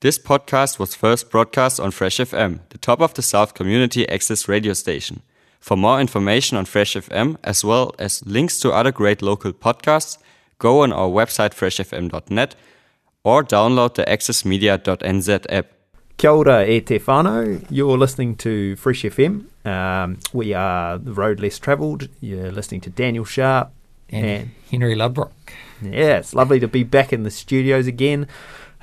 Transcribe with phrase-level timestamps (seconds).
[0.00, 4.48] This podcast was first broadcast on Fresh FM, the top of the South community access
[4.48, 5.22] radio station.
[5.60, 10.16] For more information on Fresh FM, as well as links to other great local podcasts,
[10.58, 12.54] go on our website freshfm.net
[13.24, 15.66] or download the accessmedia.nz app.
[16.16, 17.64] Kia ora e te whānau.
[17.70, 19.46] You're listening to Fresh FM.
[19.66, 22.08] Um, we are the road less travelled.
[22.20, 23.70] You're listening to Daniel Sharp.
[24.10, 25.32] and, And- Henry Ludbrook.
[25.82, 28.26] Yeah, it's lovely to be back in the studios again.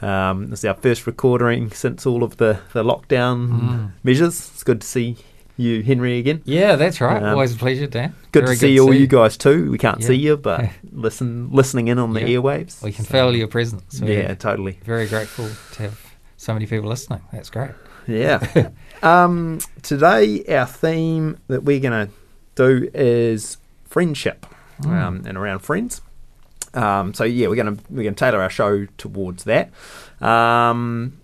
[0.01, 3.91] Um, this is our first recording since all of the, the lockdown Mm.
[4.03, 4.51] measures.
[4.53, 5.15] It's good to see
[5.57, 6.41] you, Henry, again.
[6.43, 7.21] Yeah, that's right.
[7.23, 8.13] Um, Always a pleasure, Dan.
[8.33, 9.07] Good Very to see all you you.
[9.07, 9.71] guys too.
[9.71, 10.07] We can't Yeah.
[10.07, 12.37] see you, but listen, listening in on the Yeah.
[12.39, 12.83] airwaves.
[12.83, 14.01] We can So, feel your presence.
[14.01, 14.79] We're Yeah, totally.
[14.83, 15.99] Very grateful to have
[16.35, 17.21] so many people listening.
[17.31, 17.71] That's great.
[18.05, 18.69] Yeah.
[19.01, 22.13] um, today, our theme that we're going to
[22.55, 24.45] do is friendship
[24.81, 24.89] Mm.
[24.91, 26.01] um, and around friends.
[26.75, 29.71] Um, so yeah, we're gonna we're gonna tailor our show towards that.
[30.21, 31.19] Um,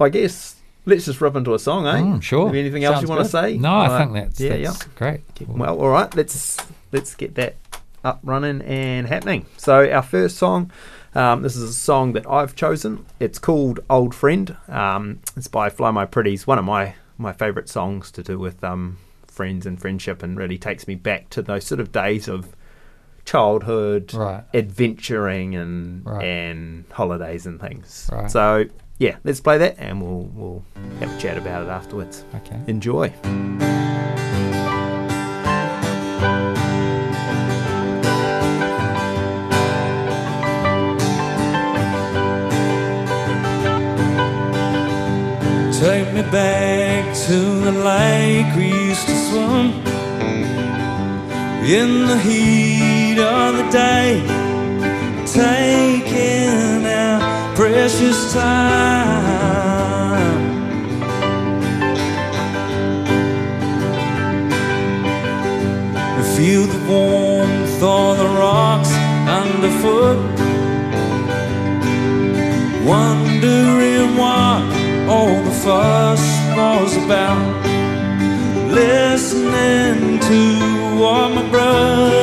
[0.00, 0.56] I guess
[0.86, 2.00] let's just rub into a song, eh?
[2.00, 2.46] Mm, sure.
[2.46, 3.58] Have anything else you want to say?
[3.58, 5.20] No, I Uh, think that's, yeah, that's great.
[5.46, 6.14] well, all right.
[6.14, 6.56] Let's
[6.92, 7.56] let's get that
[8.04, 9.46] up running and happening.
[9.56, 10.70] So our first song,
[11.16, 13.04] um, this is a song that I've chosen.
[13.18, 16.46] It's called "Old Friend." Um, it's by Fly My Pretties.
[16.46, 20.58] One of my my favourite songs to do with um, friends and friendship, and really
[20.58, 22.54] takes me back to those sort of days of
[23.28, 24.42] childhood, Right.
[24.54, 26.24] adventuring, and Right.
[26.24, 28.08] and holidays and things.
[28.12, 28.30] Right.
[28.30, 28.64] So
[28.98, 30.62] yeah, let's play that, and we'll we'll
[31.00, 32.24] have a chat about it afterwards.
[32.36, 32.56] Okay.
[32.66, 33.12] Enjoy.
[45.80, 49.87] Take me back to the lake we used to swim
[51.68, 54.22] in the heat of the day,
[55.26, 59.18] taking our precious time.
[66.38, 68.90] Feel the warmth of the rocks
[69.42, 70.18] underfoot
[72.86, 74.62] wondering what
[75.06, 76.22] all the fuss
[76.56, 77.66] was about.
[78.70, 80.67] Listening to
[80.98, 82.17] what my brother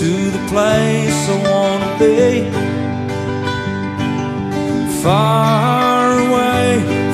[0.00, 2.50] to the place I wanna be.
[5.02, 6.66] Far away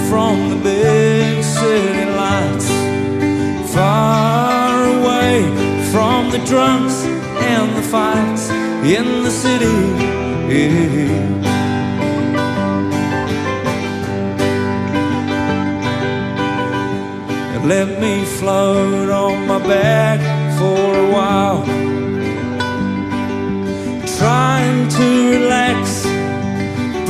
[0.08, 2.70] from the big city lights
[3.72, 5.34] far away
[5.92, 7.04] from the drunks
[7.52, 8.50] and the fights
[8.96, 10.02] in the city.
[17.64, 20.20] Let me float on my back
[20.58, 21.64] for a while,
[24.22, 26.04] trying to relax,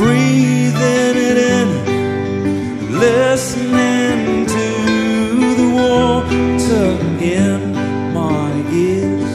[0.01, 1.69] breathing it in
[2.89, 4.67] listening to
[5.59, 6.89] the water
[7.21, 7.59] in
[8.19, 9.33] my ears.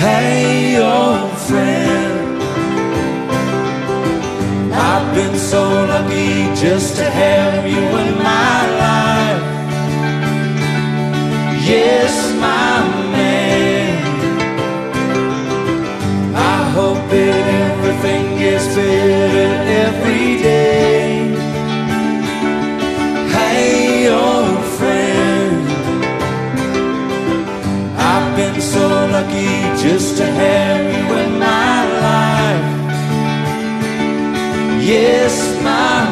[0.00, 2.42] Hey, old friend,
[4.72, 5.62] I've been so
[5.92, 6.30] lucky
[6.64, 8.55] just to have you in my
[18.86, 19.52] better
[19.86, 21.02] every day.
[23.36, 25.62] Hey, old friend,
[28.10, 31.76] I've been so lucky just to have you in my
[32.06, 32.68] life.
[34.94, 35.34] Yes,
[35.68, 36.05] my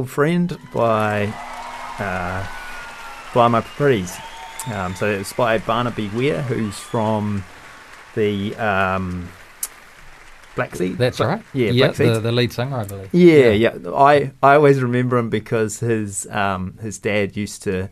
[0.00, 1.26] Old Friend by
[1.98, 2.42] uh,
[3.32, 4.16] Fly My Pretties.
[4.72, 7.44] Um, so it was by Barnaby Weir, who's from
[8.14, 9.28] the um,
[10.54, 10.94] Black Sea.
[10.94, 11.42] That's Bla- right.
[11.52, 12.14] Yeah, yeah Black Seeds.
[12.14, 13.12] the, the lead singer, I believe.
[13.12, 13.76] Yeah, yeah.
[13.94, 17.90] I, I always remember him because his um, his dad used to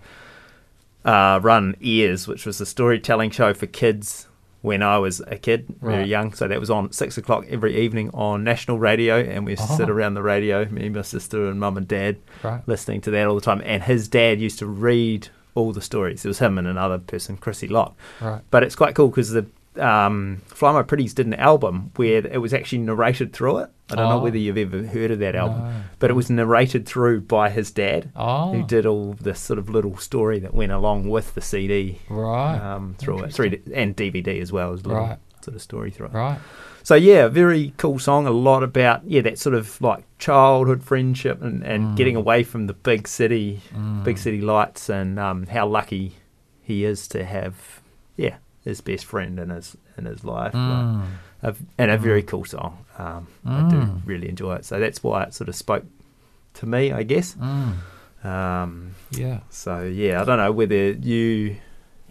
[1.05, 4.28] uh, run Ears, which was a storytelling show for kids
[4.69, 6.07] when I was a kid, very Right.
[6.07, 6.33] young.
[6.35, 9.73] So that was on six o'clock every evening on national radio, and we used to
[9.81, 9.93] sit Oh.
[9.93, 12.61] around the radio, me, my sister, and mum and dad, Right.
[12.67, 13.63] listening to that all the time.
[13.65, 16.25] And his dad used to read all the stories.
[16.25, 17.97] It was him and another person, Chrissy Locke.
[18.21, 18.43] Right.
[18.51, 19.47] But it's quite cool because the
[19.79, 23.71] um, Fly My Pretties did an album where it was actually narrated through it.
[23.91, 24.23] I don't know Oh.
[24.23, 25.73] whether you've ever heard of that album, No.
[25.99, 28.53] but it was narrated through by his dad, Oh.
[28.53, 32.59] who did all this sort of little story that went along with the CD Right.
[32.59, 35.19] um, through it, through and DVD as well as little Right.
[35.41, 36.13] sort of story through it.
[36.13, 36.39] right.
[36.83, 38.27] So yeah, very cool song.
[38.27, 41.97] A lot about yeah that sort of like childhood friendship and, and Mm.
[41.97, 44.05] getting away from the big city, Mm.
[44.05, 46.15] big city lights, and um, how lucky
[46.63, 47.81] he is to have
[48.17, 48.37] yeah
[48.69, 50.53] his best friend in his in his life.
[50.53, 51.05] Mm.
[51.43, 52.01] a, and a Mm.
[52.01, 52.79] very cool song.
[52.99, 54.01] Um, I do Mm.
[54.05, 54.65] really enjoy it.
[54.65, 55.85] So that's why it sort of spoke
[56.55, 57.37] to me, I guess.
[57.37, 57.75] Mm.
[58.25, 59.41] Um, Yeah.
[59.51, 61.57] so yeah, I don't know whether you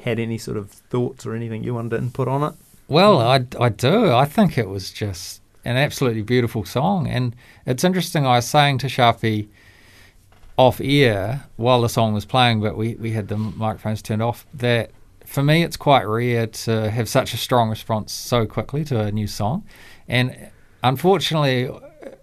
[0.03, 2.53] had any sort of thoughts or anything you wanted to input on it.
[2.87, 4.13] Well, I, I do.
[4.13, 7.07] I think it was just an absolutely beautiful song.
[7.07, 9.47] And it's interesting, I was saying to Sharpie
[10.57, 14.45] off air while the song was playing, but we, we had the microphones turned off,
[14.53, 14.91] that
[15.27, 19.11] for me it's quite rare to have such a strong response so quickly to a
[19.11, 19.65] new song.
[20.07, 20.49] And
[20.83, 21.69] unfortunately,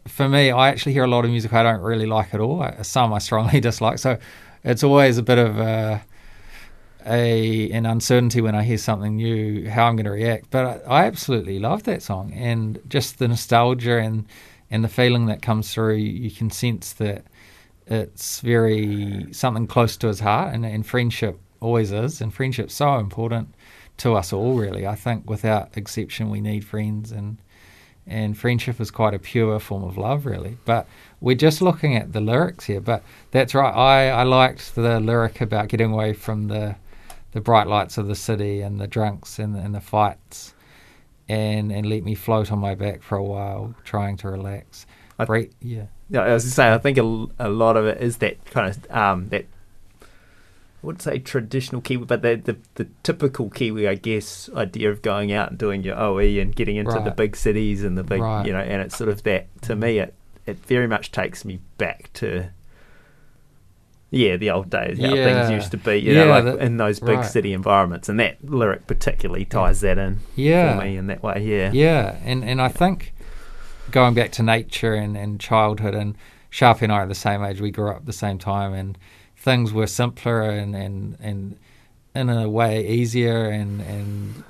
[0.08, 2.66] for me, I actually hear a lot of music I don't really like at all.
[2.82, 3.98] Some I strongly dislike.
[3.98, 4.18] So
[4.64, 6.02] it's always a bit of a
[7.06, 10.50] a an uncertainty when I hear something new, how I'm going to react.
[10.50, 14.26] But I, I absolutely love that song, and just the nostalgia and
[14.70, 15.96] and the feeling that comes through.
[15.96, 17.26] You can sense that
[17.86, 22.98] it's very something close to his heart, and, and friendship always is, and friendship's so
[22.98, 23.54] important
[23.98, 24.54] to us all.
[24.56, 27.38] Really, I think without exception, we need friends, and
[28.06, 30.58] and friendship is quite a pure form of love, really.
[30.64, 30.86] But
[31.20, 32.80] we're just looking at the lyrics here.
[32.80, 33.70] But that's right.
[33.74, 36.76] I, I liked the lyric about getting away from the
[37.32, 40.54] the bright lights of the city and the drunks and, and the fights,
[41.28, 44.86] and and let me float on my back for a while, trying to relax.
[45.18, 48.16] I- Break, yeah, Yeah, I was saying, I think a, a lot of it is
[48.16, 49.44] that kind of um, that
[50.84, 55.32] wouldn't say traditional Kiwi, but the, the the typical Kiwi, I guess, idea of going
[55.32, 58.46] out and doing your OE and getting into the big cities and the big, Right.
[58.46, 59.46] you know, and it's sort of that.
[59.62, 60.14] To me, it
[60.46, 62.50] it very much takes me back to.
[64.10, 65.24] Yeah, the old days, how Yeah.
[65.24, 67.24] things used to be, you know, like that- in those big right.
[67.26, 71.42] city environments, and that lyric particularly ties that in yeah, for me in that way.
[71.44, 73.12] Yeah, Yeah, and, and I think
[73.90, 76.16] going back to nature and, and childhood, and
[76.52, 78.96] Sharpie and I are the same age, we grew up at the same time, and
[79.44, 81.58] things were simpler and, and, and
[82.14, 84.42] in a way easier, and, and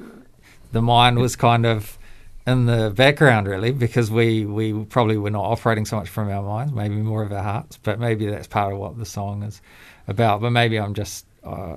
[0.71, 1.99] the mind was kind of
[2.47, 6.43] in the background, really, because we, we probably were not operating so much from our
[6.43, 9.61] minds, maybe more of our hearts, but maybe that's part of what the song is
[10.07, 10.41] about.
[10.41, 11.77] But maybe I'm just uh,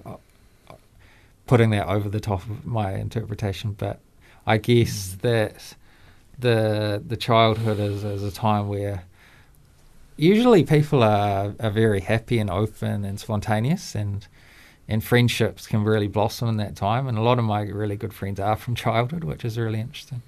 [1.47, 3.99] putting that over the top of my interpretation, but
[4.45, 5.75] I guess that
[6.37, 9.03] the the childhood is, is a time where
[10.17, 14.27] usually people are, are very happy and open and spontaneous and
[14.89, 18.13] and friendships can really blossom in that time and a lot of my really good
[18.13, 20.21] friends are from childhood which is really interesting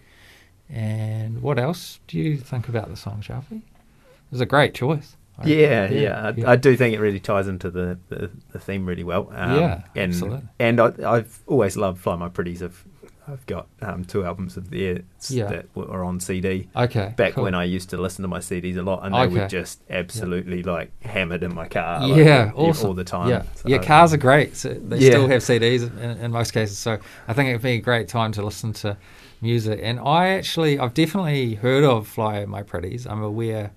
[0.70, 3.58] and what else do you think about the song Sharpie?
[3.62, 5.16] It was a great choice.
[5.40, 6.52] I- Yeah, yeah, I, yeah.
[6.52, 9.32] I do think it really ties into the, the, the theme really well.
[9.34, 10.48] Um, Yeah, and, absolutely.
[10.60, 12.62] And I, I've always loved Fly My Pretties.
[12.62, 12.84] I've,
[13.32, 15.46] I've got um, two albums of theirs Yeah.
[15.48, 16.68] that were on CD.
[16.76, 17.14] Okay.
[17.16, 17.44] Back cool.
[17.44, 19.42] when I used to listen to my CDs a lot, and they Okay.
[19.42, 22.88] were just absolutely like hammered in my car, like, yeah, all, awesome.
[22.88, 23.30] all the time.
[23.30, 23.78] Yeah, So, yeah.
[23.78, 24.56] Cars are great.
[24.56, 25.12] So they Yeah.
[25.12, 28.32] still have CDs in, in most cases, so I think it'd be a great time
[28.34, 28.98] to listen to
[29.42, 29.80] music.
[29.84, 33.06] And I actually, I've definitely heard of Fly My Pretties.
[33.08, 33.72] I'm aware.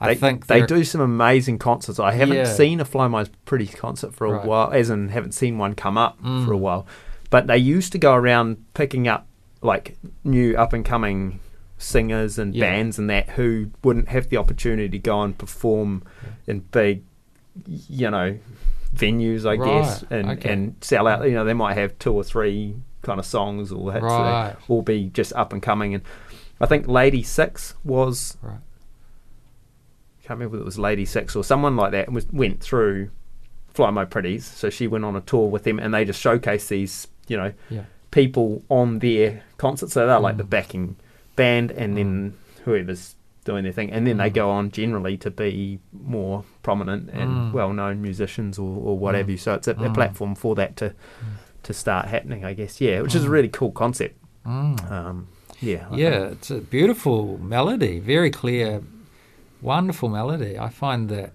[0.00, 1.98] I They, think they do some amazing concerts.
[1.98, 2.44] I haven't Yeah.
[2.44, 4.44] seen a Fly My Pretties concert for a Right.
[4.46, 6.46] while, as in haven't seen one come up Mm.
[6.46, 6.86] for a while.
[7.30, 9.26] But they used to go around picking up
[9.60, 11.40] like new up and coming
[11.76, 12.64] singers and Yeah.
[12.70, 16.02] bands and that who wouldn't have the opportunity to go and perform
[16.46, 17.02] in big,
[17.66, 18.38] you know,
[18.96, 20.50] venues, I guess, and Okay.
[20.52, 21.24] and sell out.
[21.24, 24.22] You know, they might have two or three kind of songs or hits, Right.
[24.24, 25.94] that all be just up and coming.
[25.94, 26.02] And
[26.60, 28.58] I think Ladi6 was Right.
[30.22, 33.10] can't remember whether it was Ladi6 or someone like that, was went through
[33.68, 34.44] Fly My Pretties.
[34.44, 37.52] So she went on a tour with them, and they just showcased these, you know,
[37.70, 37.84] Yeah.
[38.10, 39.92] people on their concerts.
[39.92, 40.38] So they're like Mm.
[40.38, 40.96] the backing
[41.36, 44.34] band, and then whoever's doing their thing, and then they Mm.
[44.34, 47.52] go on generally to be more prominent and Mm.
[47.52, 49.30] well-known musicians or, or what have Mm.
[49.30, 49.36] you.
[49.38, 49.94] So it's a, a Mm.
[49.94, 50.94] platform for that to
[51.64, 52.80] to start happening, I guess.
[52.80, 53.30] Yeah, which is a Mm.
[53.32, 54.16] really cool concept.
[54.46, 54.90] Mm.
[54.90, 55.26] Um,
[55.60, 58.80] yeah, I yeah, think- it's a beautiful melody, very clear,
[59.60, 60.58] wonderful melody.
[60.58, 61.32] I find that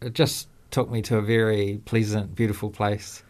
[0.00, 3.22] it just took me to a very pleasant, beautiful place,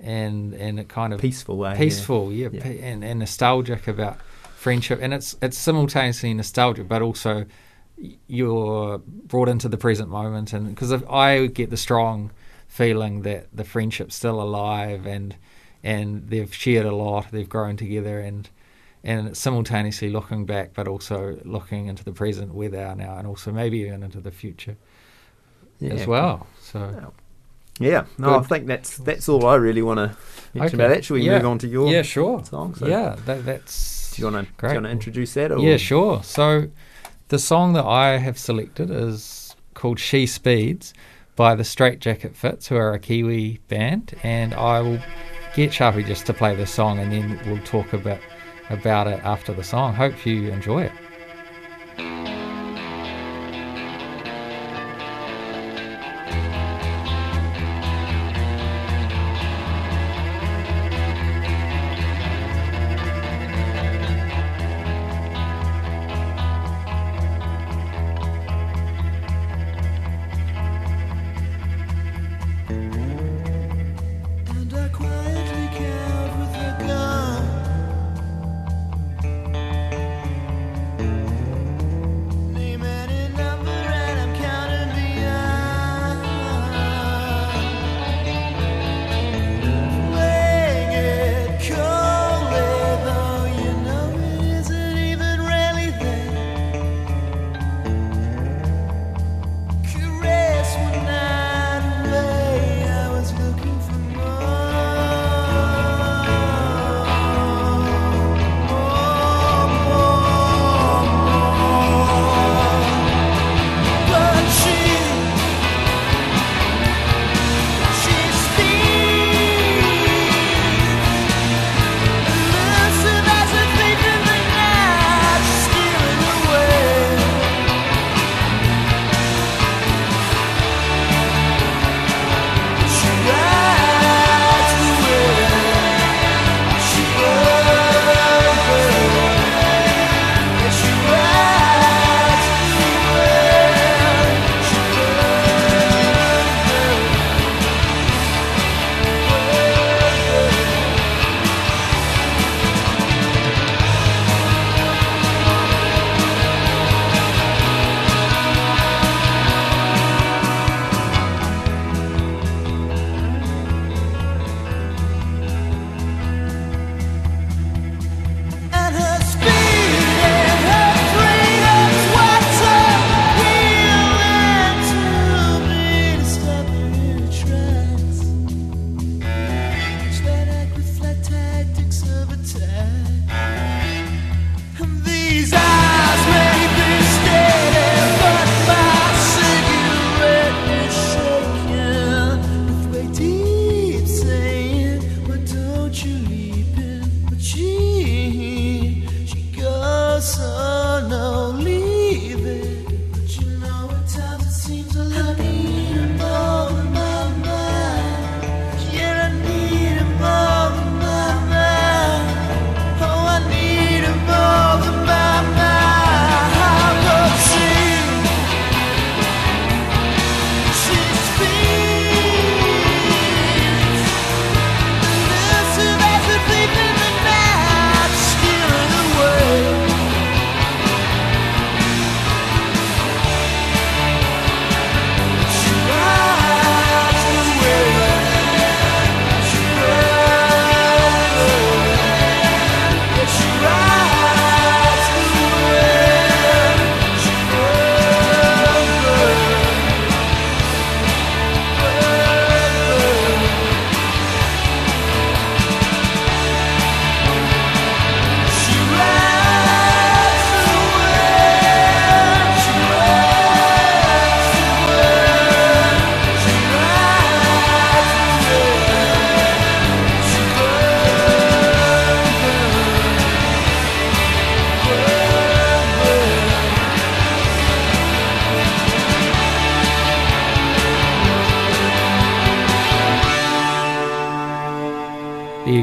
[0.00, 1.74] and and it kind of peaceful way.
[1.76, 2.62] peaceful, yeah, Yeah.
[2.62, 4.20] pe- and, and nostalgic about
[4.56, 7.46] friendship, and it's it's simultaneously nostalgic, but also
[8.26, 12.30] you're brought into the present moment, and because I get the strong
[12.68, 15.36] feeling that the friendship's still alive, and
[15.82, 18.48] and they've shared a lot, they've grown together, and
[19.04, 23.26] and simultaneously looking back, but also looking into the present where they are now, and
[23.26, 24.76] also maybe even into the future
[25.78, 26.46] Yeah, as well.
[26.60, 27.12] So.
[27.78, 30.16] Yeah, no, I think that's that's all I really want to
[30.54, 31.04] mention about that.
[31.04, 31.38] Should we yeah.
[31.38, 32.42] move on to your yeah, sure.
[32.44, 32.74] song?
[32.74, 34.14] So Yeah, that, that's.
[34.14, 34.70] Do you want to do Great.
[34.70, 35.52] you want to introduce that?
[35.52, 35.58] Or?
[35.58, 36.22] Yeah, sure.
[36.22, 36.68] So
[37.28, 40.94] the song that I have selected is called She Speeds
[41.36, 44.14] by the Straitjacket Fits, who are a Kiwi band.
[44.22, 44.98] And I will
[45.54, 48.20] get Sharpie just to play the song and then we'll talk about,
[48.70, 49.94] about it after the song.
[49.94, 50.92] Hope you enjoy it.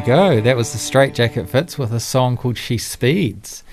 [0.05, 0.41] Go.
[0.41, 3.63] That was the Straitjacket Fits with a song called She Speeds.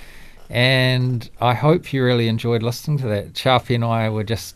[0.48, 3.32] And I hope you really enjoyed listening to that.
[3.32, 4.54] Sharpie and I were just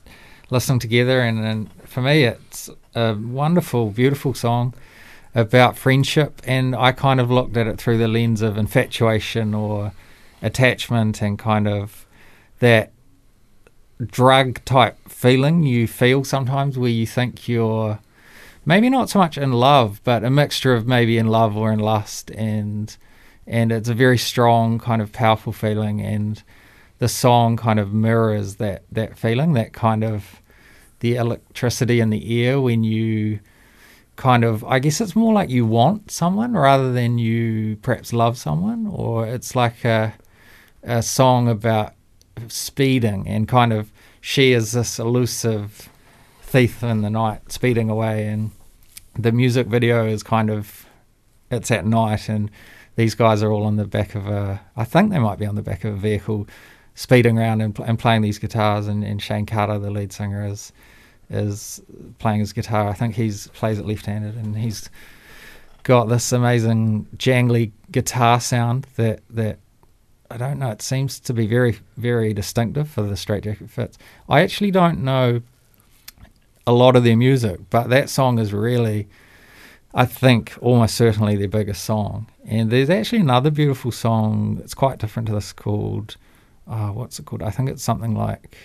[0.51, 4.73] listening together, and, and for me, it's a wonderful, beautiful song
[5.35, 6.41] about friendship.
[6.45, 9.93] And I kind of looked at it through the lens of infatuation or
[10.43, 12.07] attachment and kind of
[12.61, 12.93] that
[14.01, 17.99] drug type feeling you feel sometimes where you think you're
[18.65, 21.79] maybe not so much in love, but a mixture of maybe in love or in
[21.79, 22.97] lust, and
[23.47, 26.43] and it's a very strong kind of powerful feeling, and
[26.99, 30.41] the song kind of mirrors that that feeling, that kind of
[31.01, 33.41] the electricity in the ear when you
[34.17, 38.39] kind of I guess it's more like you want someone rather than you perhaps love
[38.39, 40.15] someone, or it's like a
[40.83, 41.95] a song about
[42.49, 43.91] speeding and kind of
[44.21, 45.89] she is this elusive
[46.55, 48.53] thief in the night speeding away and
[49.19, 50.87] the music video is kind of
[51.51, 52.49] it's at night and
[52.95, 55.57] these guys are all on the back of a I think they might be on
[55.57, 56.47] the back of a vehicle
[56.95, 60.73] speeding around and, and playing these guitars and, and Shayne Carter the lead singer is
[61.29, 61.83] is
[62.21, 64.89] playing his guitar I think he's plays it left-handed and he's
[65.83, 69.59] got this amazing jangly guitar sound that that
[70.31, 70.71] I don't know.
[70.71, 73.99] It seems to be very, very distinctive for the Straitjacket Fits.
[74.29, 75.43] I actually don't know
[76.67, 79.09] a lot of their music, but that song is really,
[79.93, 82.27] I think, almost certainly their biggest song.
[82.47, 86.17] And there's actually another beautiful song that's quite different to this called,
[86.67, 87.43] uh, what's it called?
[87.43, 88.57] I think it's something like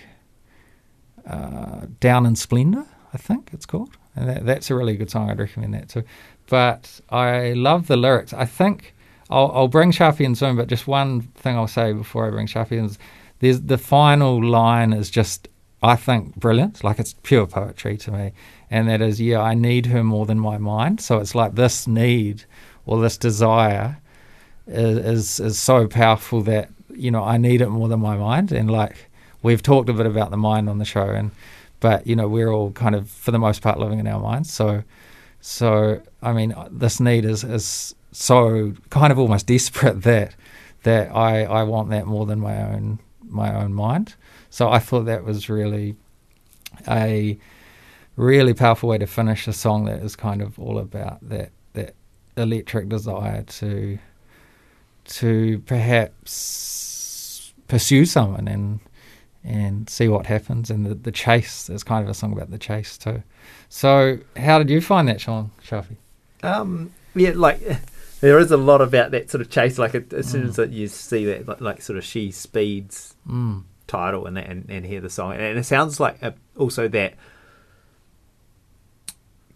[1.27, 3.97] uh, Down in Splendor, I think it's called.
[4.15, 5.29] And that, that's a really good song.
[5.29, 6.03] I'd recommend that too.
[6.47, 8.33] But I love the lyrics.
[8.33, 8.95] I think
[9.29, 12.47] I'll, I'll bring Sharpie in soon, but just one thing I'll say before I bring
[12.47, 12.97] Sharpie in is
[13.39, 15.48] there's the final line is just
[15.81, 16.83] I think brilliant.
[16.83, 18.33] Like it's pure poetry to me,
[18.69, 21.01] and that is yeah, I need her more than my mind.
[21.01, 22.43] So it's like this need
[22.85, 23.97] or this desire
[24.67, 28.51] is is, is so powerful that you know I need it more than my mind,
[28.51, 29.09] and like
[29.41, 31.31] we've talked a bit about the mind on the show, and
[31.79, 34.51] but you know we're all kind of for the most part living in our minds,
[34.51, 34.83] so.
[35.41, 40.35] So I mean, uh, this need is, is so kind of almost desperate that
[40.83, 44.15] that I, I want that more than my own my own mind.
[44.49, 45.95] So I thought that was really
[46.87, 47.37] a
[48.15, 51.93] really powerful way to finish a song that is kind of all about that that
[52.37, 53.97] electric desire to
[55.05, 58.79] to perhaps pursue someone and
[59.43, 62.57] and see what happens and the, the chase is kind of a song about the
[62.57, 63.23] chase too.
[63.69, 65.95] So how did you find that song, Sharpie?
[66.43, 67.61] Um, yeah, like
[68.21, 69.77] there is a lot about that sort of chase.
[69.77, 73.63] Like as soon as you see that, like, like sort of she speeds Mm.
[73.89, 77.15] Title and, and and hear the song, and it sounds like a, also that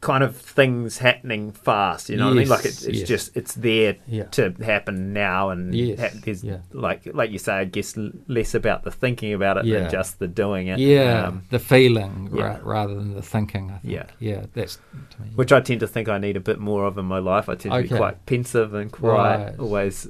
[0.01, 2.09] kind of things happening fast.
[2.09, 2.49] You know what I mean?
[2.49, 3.07] Like it, it's yes.
[3.07, 4.23] just it's there Yeah.
[4.31, 6.57] to happen now, and Yes, ha- there's yeah.
[6.73, 9.79] like like you say, I guess l- less about the thinking about it Yeah.
[9.83, 10.77] than just the doing it.
[10.79, 13.71] Yeah, Um, the feeling ra- rather than the thinking.
[13.71, 13.93] I think.
[13.93, 14.05] Yeah.
[14.19, 14.75] yeah, that's
[15.11, 15.29] to me.
[15.35, 17.47] which I tend to think I need a bit more of in my life.
[17.47, 19.59] I tend to be quite pensive and quite Right.
[19.59, 20.09] always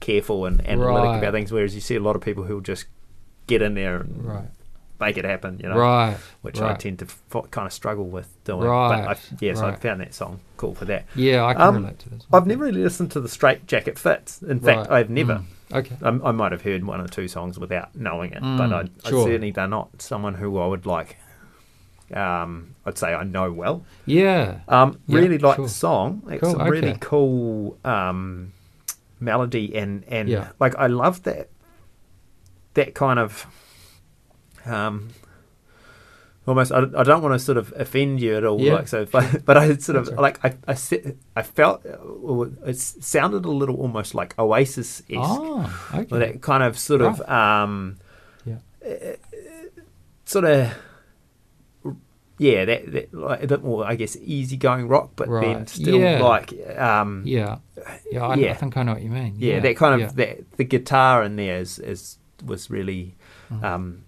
[0.00, 1.18] careful and analytic Right.
[1.18, 1.52] about things.
[1.52, 2.86] Whereas you see a lot of people who'll just
[3.46, 4.48] get in there and right,
[5.00, 8.28] make it happen, you know, right, which I tend to f- kind of struggle with
[8.44, 8.62] doing.
[8.68, 9.78] Right, But I, yes, I right.
[9.80, 11.04] found that song cool for that.
[11.14, 12.26] Yeah, I can Um, relate to this.
[12.32, 14.40] I've never really listened to the Straitjacket Fits.
[14.42, 14.98] In fact, Right.
[15.00, 15.34] I've never.
[15.34, 15.44] Mm.
[15.78, 15.96] Okay.
[16.02, 18.80] I, I might have heard one or two songs without knowing it, Mm, but I,
[19.04, 21.16] I certainly they're not someone who I would like.
[22.12, 23.82] Um, I'd say I know well.
[24.06, 24.60] Yeah.
[24.68, 25.64] Um, Yeah, really like sure.
[25.66, 26.22] the song.
[26.30, 28.52] It's Cool, a really cool um,
[29.20, 30.48] melody, and and Yeah.
[30.60, 31.48] like I love that
[32.74, 33.46] that kind of
[34.66, 35.10] um,
[36.46, 36.72] almost.
[36.72, 39.44] I, I don't want to sort of offend you at all, Yeah, like so, but
[39.46, 40.18] but I sort of right.
[40.20, 40.76] like I I,
[41.36, 45.18] I felt uh, it sounded a little almost like Oasis esque.
[45.18, 46.18] Oh, okay.
[46.18, 47.98] That kind of sort of um,
[48.44, 48.58] Yeah.
[50.24, 50.74] sort of
[52.36, 56.20] yeah, that, that like a bit more, I guess, easygoing rock, but then still Yeah.
[56.20, 57.58] like um, Yeah.
[58.10, 58.50] Yeah, I, Yeah.
[58.50, 59.36] I think I know what you mean.
[59.38, 60.26] yeah, that kind of yeah.
[60.26, 63.14] that the guitar in there is, is was really
[63.52, 63.62] Mhm.
[63.64, 64.04] um,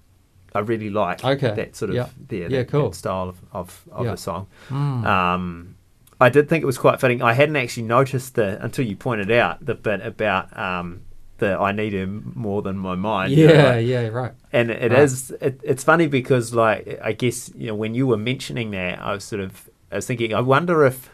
[0.54, 1.54] I really like Okay.
[1.54, 2.06] that sort of Yeah.
[2.30, 2.90] yeah, Yeah, that, cool.
[2.90, 4.12] that style of of, of Yeah.
[4.12, 4.46] the song.
[4.70, 5.04] Mm.
[5.06, 5.74] Um,
[6.18, 7.20] I did think it was quite fitting.
[7.22, 11.02] I hadn't actually noticed the until you pointed out the bit about um,
[11.38, 13.32] the I need him more than my mind.
[13.32, 14.32] you know, yeah, like- yeah, right.
[14.52, 15.00] and it Right.
[15.02, 18.98] is it, it's funny because like I guess you know when you were mentioning that
[19.02, 21.10] I was sort of I was thinking I wonder if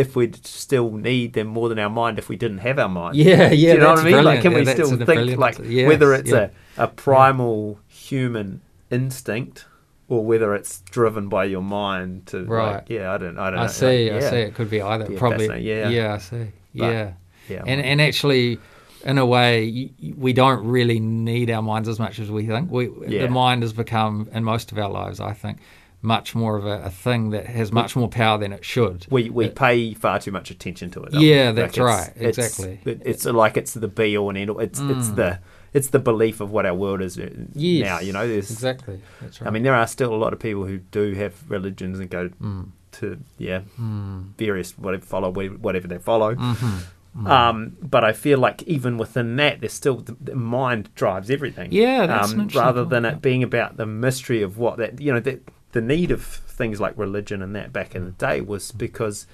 [0.00, 3.16] if we'd still need them more than our mind if we didn't have our mind.
[3.16, 3.72] Yeah, Do yeah.
[3.74, 4.24] you know what I mean?
[4.24, 5.58] Like, can Yeah, we still think brilliant like.
[5.64, 6.48] Yes, whether it's yeah.
[6.76, 8.60] a, a primal human
[8.90, 9.66] instinct
[10.08, 12.74] or whether it's driven by your mind to Right.
[12.74, 13.64] like, yeah, I don't, I don't know.
[13.64, 14.10] I see.
[14.10, 14.30] I yeah.
[14.30, 14.36] see.
[14.36, 15.06] It could be either.
[15.12, 15.60] Yeah, Probably.
[15.60, 16.14] Yeah, yeah.
[16.14, 16.46] I see.
[16.74, 17.12] But- yeah.
[17.48, 18.58] Yeah, And and actually,
[19.04, 22.70] in a way, we don't really need our minds as much as we think.
[22.70, 23.22] We Yeah.
[23.22, 25.58] the mind has become in most of our lives, I think,
[26.02, 29.06] much more of a, a thing that has much more power than it should.
[29.10, 31.12] we we It- pay far too much attention to it.
[31.12, 31.56] Yeah, we?
[31.56, 32.80] that's it's- right, it's- exactly.
[32.84, 34.58] it- It's, like it's the be all and end all.
[34.60, 35.16] It's it's Mm.
[35.16, 35.38] the
[35.72, 37.86] it's the belief of what our world is uh, Yes.
[37.86, 38.00] now.
[38.00, 39.00] You know, there's exactly.
[39.20, 39.46] That's right.
[39.48, 42.30] I mean, there are still a lot of people who do have religions and go
[42.42, 42.68] Mm.
[42.92, 44.34] to yeah Mm.
[44.38, 46.34] various whatever follow whatever they follow.
[46.34, 47.26] Mhm.
[47.26, 51.72] Um, but I feel like even within that, there's still the, the mind drives everything.
[51.72, 55.20] Yeah, that's um, rather than it being about the mystery of what that you know
[55.20, 55.40] that
[55.72, 59.26] the need of things like religion and that back in the day was because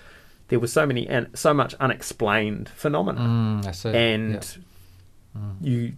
[0.49, 3.88] there was so many and so much unexplained phenomena, Mm, I see.
[3.90, 5.40] and Yeah.
[5.40, 5.55] Mm.
[5.61, 5.92] you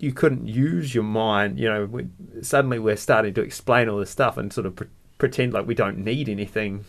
[0.00, 1.58] you couldn't use your mind.
[1.58, 2.06] You know, we,
[2.42, 5.74] suddenly we're starting to explain all this stuff and sort of pre- pretend like we
[5.74, 6.84] don't need anything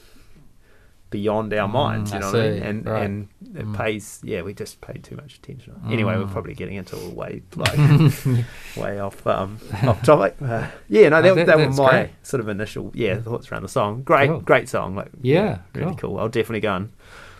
[1.11, 2.11] beyond our Mm, minds.
[2.11, 2.63] You I know what I mean?
[2.63, 3.03] And right.
[3.05, 3.75] and it Mm.
[3.77, 4.19] pays.
[4.23, 5.73] Yeah, we just paid too much attention.
[5.89, 6.31] Anyway, we're Mm.
[6.31, 7.77] probably getting into a way like
[8.75, 10.35] way off um, off topic.
[10.41, 12.09] Uh, yeah, no, Oh, that, that- that, was my great.
[12.23, 14.01] sort of initial yeah thoughts around the song.
[14.03, 14.41] Great, Cool.
[14.41, 14.95] great song.
[14.95, 16.17] Like Yeah, really cool.
[16.19, 16.89] I'll definitely go and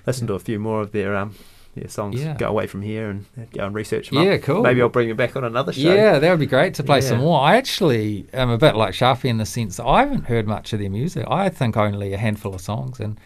[0.06, 1.34] listen to a few more of their um.
[1.78, 2.24] Yeah, songs.
[2.24, 2.36] Yeah.
[2.38, 4.20] Go away from here and go and research them.
[4.20, 4.24] up.
[4.26, 4.62] Yeah, cool.
[4.64, 5.94] Maybe I'll bring you back on another show.
[5.94, 7.42] Yeah, that would be great to play some more.
[7.42, 10.72] I actually am a bit like Sharpie in the sense that I haven't heard much
[10.72, 11.26] of their music.
[11.30, 13.20] I think only a handful of songs, and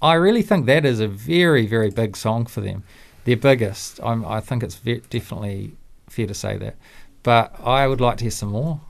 [0.00, 2.84] I really think that is a very, very big song for them.
[3.24, 4.00] Their biggest.
[4.02, 5.72] I'm, I think it's ve- definitely
[6.08, 6.76] fair to say that.
[7.22, 8.80] But I would like to hear some more,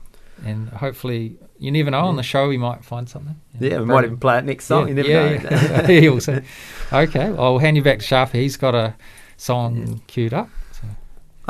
[0.45, 2.05] and hopefully, you never know.
[2.05, 3.35] On the show, we might find something.
[3.59, 4.87] Yeah, we But- might even play it next song.
[4.87, 5.87] you never yeah, know.
[5.89, 6.21] yeah.
[6.29, 6.99] yeah.
[7.03, 8.33] Okay, well, I'll hand you back to Sharpie.
[8.35, 8.95] He's got a
[9.35, 10.49] song queued up.
[10.73, 10.87] So.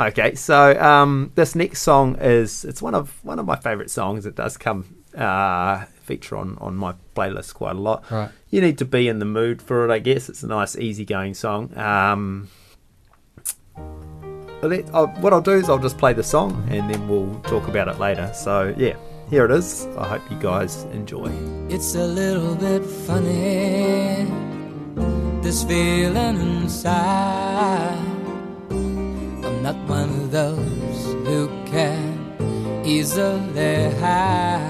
[0.06, 4.24] Okay, so um, this next song is it's one of one of my favourite songs.
[4.26, 7.98] It does come uh, feature on on my playlist quite a lot.
[8.10, 8.30] Right.
[8.54, 10.28] You need to be in the mood for it, I guess.
[10.30, 11.62] It's a nice, easygoing song.
[11.90, 12.48] Um,
[14.60, 17.32] but let- I'll- what I'll do is I'll just play the song and then we'll
[17.52, 18.26] talk about it later.
[18.34, 18.96] So yeah,
[19.30, 19.68] here it is.
[20.02, 21.30] I hope you guys enjoy.
[21.76, 24.26] It's a little bit funny,
[25.44, 27.96] this feeling inside.
[29.46, 31.40] I'm not one of those who
[31.72, 32.18] can
[32.84, 34.69] easily hide.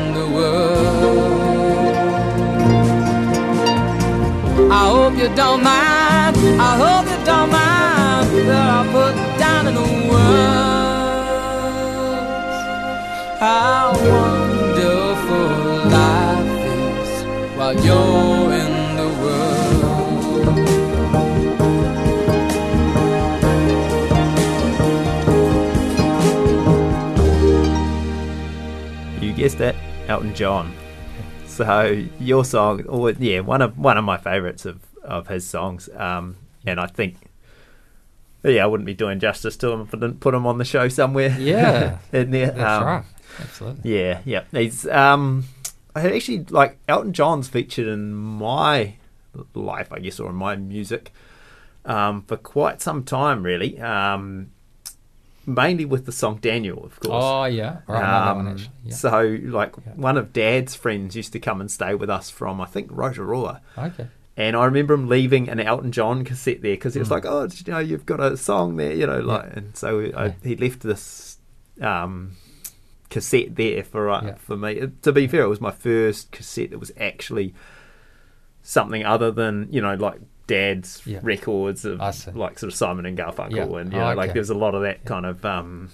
[5.21, 6.35] you don't mind.
[6.59, 10.81] I hope you don't mind that I put down in the words
[13.39, 15.49] how wonderful
[15.91, 17.09] life is
[17.55, 20.57] while you're in the world.
[29.21, 29.75] You guessed it,
[30.07, 30.73] Elton John.
[31.45, 35.89] So your song, or yeah, one of one of my favourites of of his songs.
[35.95, 37.15] Um, and I think,
[38.43, 40.65] yeah, I wouldn't be doing justice to him if I didn't put him on the
[40.65, 41.35] show somewhere.
[41.39, 42.51] Yeah, in there.
[42.51, 43.03] that's Um, right.
[43.39, 43.95] Absolutely.
[43.99, 44.43] Yeah, yeah.
[44.51, 45.45] He's um
[45.95, 48.95] I had actually like Elton John's featured in my
[49.53, 51.13] life, I guess, or in my music,
[51.85, 53.79] um, for quite some time really.
[53.79, 54.51] Um
[55.45, 57.23] mainly with the song Daniel, of course.
[57.25, 58.03] Oh yeah, right.
[58.03, 58.69] I know that one Um, actually.
[58.85, 58.95] Yeah.
[58.95, 59.93] So like Yeah.
[59.95, 63.61] one of Dad's friends used to come and stay with us from I think Rotorua.
[63.77, 64.07] okay.
[64.37, 67.11] And I remember him leaving an Elton John cassette there because he was Mm.
[67.11, 70.25] like, "Oh, you know, you've got a song there, you know." Like, and so I,
[70.27, 70.33] Yeah.
[70.43, 71.37] he left this
[71.81, 72.31] um,
[73.09, 74.35] cassette there for uh, Yeah.
[74.35, 74.73] for me.
[74.73, 77.53] It- to be fair, it was my first cassette that was actually
[78.63, 81.99] something other than you know like Dad's records of
[82.35, 84.33] like sort of Simon and Garfunkel, and you Oh, know, like okay.
[84.33, 85.89] there was a lot of that kind of um,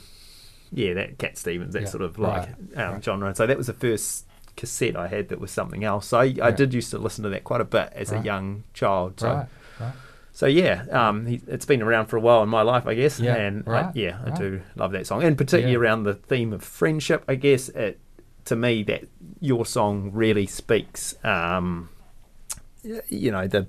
[0.71, 2.77] yeah, that Cat Stevens, that sort of like Right.
[2.85, 3.03] um, Right.
[3.03, 3.27] genre.
[3.29, 4.25] And so that was the first
[4.57, 6.07] cassette I had that was something else.
[6.07, 8.63] So I, I did used to listen to that quite a bit as a young
[8.73, 9.19] child.
[9.21, 9.47] So, Right.
[9.79, 9.93] Right.
[10.33, 13.19] so yeah, um, he, it's been around for a while in my life, I guess.
[13.19, 15.79] Yeah, and I, right, yeah, I do love that song, and particularly Yeah.
[15.79, 17.23] around the theme of friendship.
[17.27, 17.99] I guess it
[18.45, 19.03] to me that
[19.39, 21.15] your song really speaks.
[21.23, 21.89] Um,
[22.83, 23.67] you know the.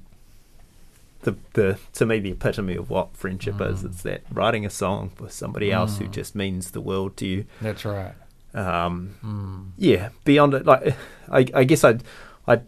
[1.23, 3.87] The, the to me the epitome of what friendship is Mm.
[3.87, 6.13] it's that writing a song for somebody else who Mm.
[6.13, 8.15] just means the world to you That's right.
[8.55, 9.71] Um, Mm.
[9.77, 10.95] yeah, beyond it, like
[11.31, 11.99] I, I guess I,
[12.47, 12.61] I,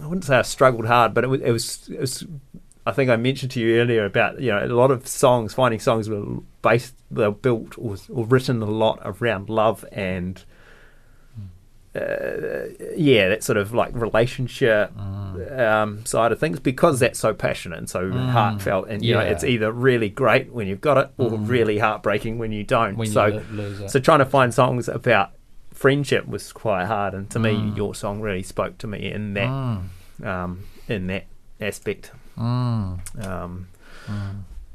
[0.00, 2.26] I wouldn't say I struggled hard, but it was, it was, it was.
[2.86, 5.80] I think I mentioned to you earlier about you know a lot of songs, finding
[5.80, 6.24] songs were
[6.62, 10.42] based, they're built or, or written a lot around love and.
[11.92, 15.58] Uh, yeah, that sort of like relationship Mm.
[15.58, 18.28] um, side of things because that's so passionate and so Mm.
[18.30, 21.48] heartfelt, and you know it's either really great when you've got it or Mm.
[21.48, 22.96] really heartbreaking when you don't.
[22.96, 23.90] When so, you lo- lose it.
[23.90, 25.30] so trying to find songs about
[25.74, 27.76] friendship was quite hard, and to me, Mm.
[27.76, 29.82] your song really spoke to me in that Mm.
[30.24, 31.24] um, in that
[31.60, 32.12] aspect.
[32.38, 33.26] Mm.
[33.26, 33.66] Um,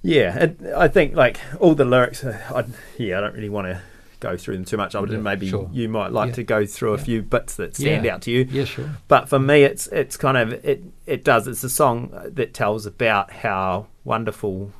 [0.01, 2.23] yeah, it, I think like all the lyrics.
[2.25, 2.65] uh, I,
[2.97, 3.81] yeah, I don't really want to
[4.29, 4.95] go through them too much.
[4.95, 5.69] I would Yeah, maybe sure.
[5.71, 6.35] you might like Yeah.
[6.35, 8.47] to go through a few bits that stand out to you.
[8.49, 8.89] Yeah, sure.
[9.07, 11.47] But for me, it's it's kind of it it does.
[11.47, 11.97] It's a song
[12.39, 14.71] that tells about how wonderful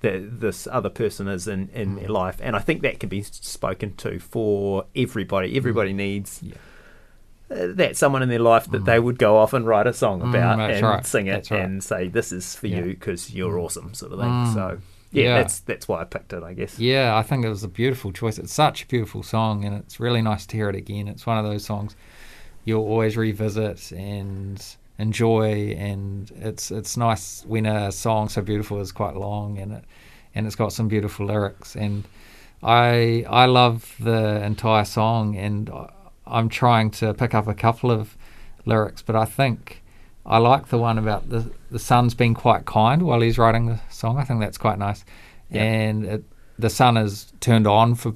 [0.00, 2.18] that this other person is in in their Mm.
[2.22, 5.56] life, and I think that can be spoken to for everybody.
[5.56, 6.40] Everybody needs.
[6.42, 6.54] Yeah.
[7.50, 8.84] Uh, that someone in their life that Mm.
[8.84, 11.06] they would go off and write a song Mm, about and right.
[11.06, 11.60] sing it right.
[11.62, 13.62] and say this is for you because you're Mm.
[13.64, 14.28] awesome sort of thing.
[14.28, 14.54] Mm.
[14.54, 14.78] So
[15.10, 15.34] yeah, Yeah.
[15.38, 16.78] that's that's why I picked it, I guess.
[16.78, 18.38] Yeah, I think it was a beautiful choice.
[18.38, 21.08] It's such a beautiful song, and it's really nice to hear it again.
[21.08, 21.96] It's one of those songs
[22.64, 24.62] you'll always revisit and
[24.98, 29.84] enjoy, and it's it's nice when a song so beautiful is quite long, and it
[30.34, 31.74] and it's got some beautiful lyrics.
[31.76, 32.04] And
[32.62, 35.90] I I love the entire song, and I-
[36.26, 38.16] I'm trying to pick up a couple of
[38.66, 39.82] lyrics, but I think.
[40.28, 43.80] I like the one about the the sun's being quite kind while he's writing the
[43.90, 44.18] song.
[44.18, 45.04] I think that's quite nice,
[45.50, 45.62] Yeah.
[45.62, 46.24] and it,
[46.58, 48.14] the sun is turned on for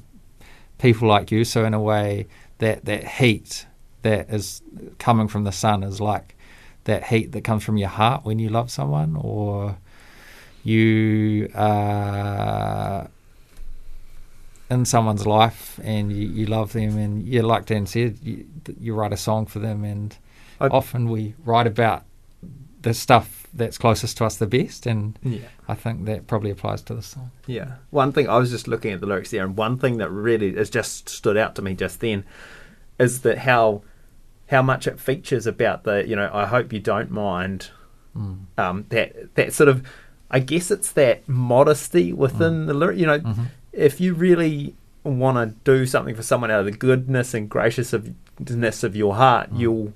[0.79, 1.45] people like you.
[1.45, 2.27] So in a way,
[2.59, 3.67] that that heat
[4.03, 4.63] that is
[4.99, 6.37] coming from the sun is like
[6.85, 9.79] that heat that comes from your heart when you love someone, or
[10.65, 13.09] you are
[14.71, 18.47] in someone's life and you, you love them, and you like Dan said, you,
[18.81, 20.17] you write a song for them, and
[20.67, 22.05] I- often we write about
[22.81, 25.41] the stuff that's closest to us the best, and Yeah.
[25.69, 27.31] I think that probably applies to this song.
[27.47, 27.75] Yeah.
[27.91, 30.55] One thing I was just looking at the lyrics there, and one thing that really
[30.57, 32.25] has just stood out to me just then
[32.99, 33.83] is that how
[34.51, 37.71] how much it features about the you know I hope you don't mind
[38.17, 38.39] Mm.
[38.59, 39.83] um, that that sort of
[40.31, 42.99] I guess it's that modesty within the lyric.
[42.99, 43.47] You know, Mhm.
[43.73, 48.83] if you really want to do something for someone out of the goodness and graciousness
[48.83, 49.93] of your heart, you'll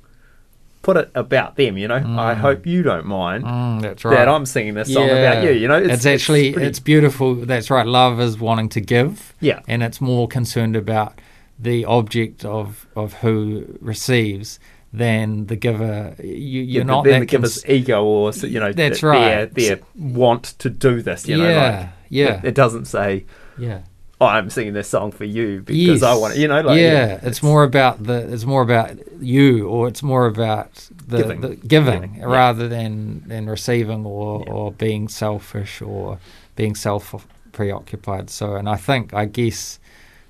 [0.87, 1.77] put it about them.
[1.77, 4.14] You know, I hope you don't mind Mm, that's right.
[4.16, 5.51] that I'm singing this song about you.
[5.51, 7.35] You know, it's, actually pretty- it's beautiful.
[7.35, 7.85] That's right.
[7.87, 9.35] Love is wanting to give.
[9.40, 9.61] Yeah.
[9.66, 11.12] and it's more concerned about
[11.59, 14.61] the object of of who receives
[14.92, 16.14] than the giver.
[16.22, 19.55] You, you're yeah, not then that give cons- ego or you know That's their, right.
[19.55, 21.27] their want to do this.
[21.29, 22.38] You know, Yeah, like, yeah.
[22.38, 23.25] It, it doesn't say
[23.59, 23.81] yeah.
[24.20, 26.37] Oh, I'm singing this song for you because I want want.
[26.37, 30.26] You know, like yeah, it's, more about the it's more about you or it's more
[30.26, 31.40] about the Giving.
[31.40, 32.24] the giving, Giving, yeah.
[32.24, 34.52] rather than than receiving or Yeah.
[34.52, 36.18] or being selfish or
[36.57, 38.31] being self preoccupied.
[38.31, 39.79] So, and I think I guess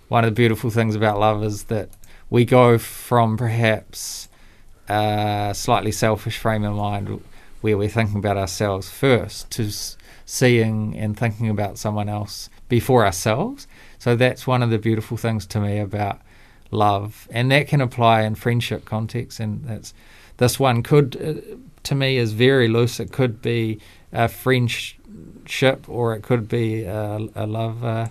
[0.08, 1.88] one of the beautiful things about love is that
[2.30, 4.28] we go from perhaps
[4.88, 7.20] a slightly selfish frame of mind
[7.60, 9.70] where we're thinking about ourselves first to
[10.24, 13.66] seeing and thinking about someone else before ourselves.
[13.98, 16.20] So that's one of the beautiful things to me about
[16.70, 19.40] love, and that can apply in friendship context.
[19.40, 19.94] And that's
[20.36, 23.00] this one could, uh, to me, is very loose.
[23.00, 23.80] It could be
[24.12, 27.84] a friendship, or it could be a, a love.
[27.84, 28.08] Uh,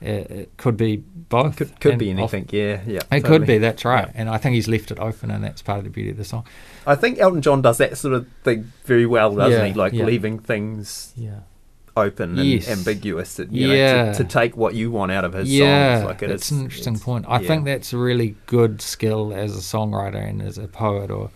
[0.00, 1.56] it, could be both.
[1.56, 2.48] could, could be anything.
[2.52, 2.98] yeah, yeah.
[2.98, 3.22] It totally.
[3.22, 3.58] could be.
[3.58, 4.06] That's right.
[4.06, 4.12] Yeah.
[4.14, 6.24] And I think he's left it open, and that's part of the beauty of the
[6.24, 6.46] song.
[6.86, 9.74] I think Elton John does that sort of thing very well, doesn't Yeah, he?
[9.74, 10.04] Like yeah.
[10.04, 11.40] leaving things Yeah.
[11.98, 12.68] Open and Yes.
[12.70, 13.38] ambiguous.
[13.50, 14.12] You know, Yeah.
[14.12, 16.08] to, to take what you want out of his yeah, songs.
[16.08, 17.24] Like it that's is- an interesting it's- point.
[17.28, 17.46] I yeah.
[17.48, 21.30] think that's a really good skill as a songwriter and as a poet, or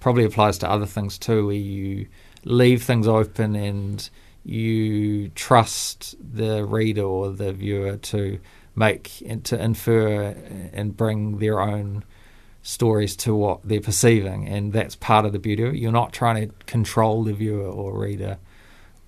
[0.00, 2.06] probably applies to other things too, where you
[2.44, 4.08] leave things open and
[4.44, 8.38] you trust the reader or the viewer to
[8.76, 10.34] make and to infer
[10.72, 12.04] and bring their own
[12.62, 15.78] stories to what they're perceiving, and that's part of the beauty of it.
[15.78, 18.38] You're not trying to control the viewer or reader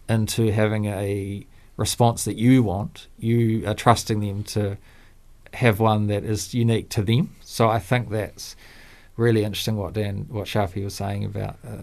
[0.09, 3.07] into having a response that you want.
[3.19, 4.77] You are trusting them to
[5.55, 7.35] have one that is unique to them.
[7.43, 8.57] So I think that's
[9.17, 11.83] really interesting what Dan, what Sharpie was saying about uh,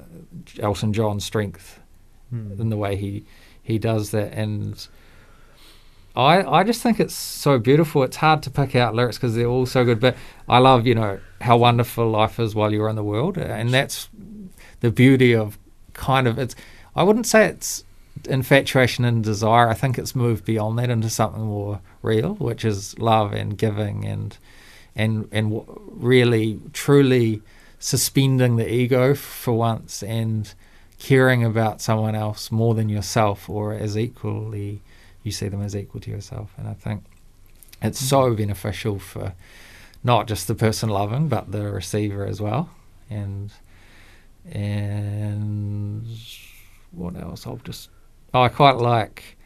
[0.60, 1.80] Elton John's strength
[2.34, 2.60] Hmm.
[2.60, 3.26] in the way he
[3.62, 4.88] he does that, and
[6.16, 8.02] I I just think it's so beautiful.
[8.02, 10.16] It's hard to pick out lyrics because they're all so good, but
[10.50, 14.10] I love you know how wonderful life is while you're in the world, and that's
[14.80, 15.60] the beauty of
[15.94, 16.56] kind of it's.
[16.96, 17.84] I wouldn't say it's
[18.28, 19.70] infatuation and desire.
[19.70, 24.06] I think it's moved beyond that into something more real, which is love and giving
[24.06, 24.38] and
[24.96, 27.42] and and really truly
[27.80, 30.54] suspending the ego for once and
[31.00, 34.82] caring about someone else more than yourself or as equally
[35.22, 36.54] you see them as equal to yourself.
[36.58, 37.04] And i think
[37.82, 38.36] it's so mm-hmm.
[38.36, 39.34] beneficial for
[40.04, 42.70] not just the person loving but the receiver as well.
[43.10, 43.52] And
[44.50, 46.06] and
[46.92, 47.48] what else?
[47.48, 47.90] I'll just
[48.34, 49.38] Oh, i quite like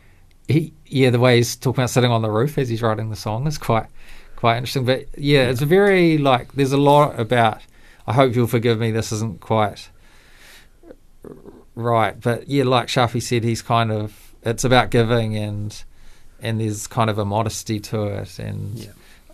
[0.47, 3.15] he yeah the way he's talking about sitting on the roof as he's writing the
[3.17, 3.87] song is quite
[4.37, 7.61] quite interesting but yeah it's a very like there's a lot about
[8.05, 9.89] i hope you'll forgive me this isn't quite
[11.75, 15.83] right but yeah like Sharpie said he's kind of it's about giving and
[16.41, 18.91] and there's kind of a modesty to it and Yeah.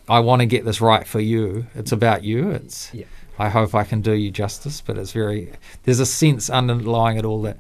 [0.10, 3.06] i want to get this right for you it's about you it's Yeah.
[3.38, 5.52] i hope i can do you justice but it's very
[5.84, 7.58] there's a sense underlying it all that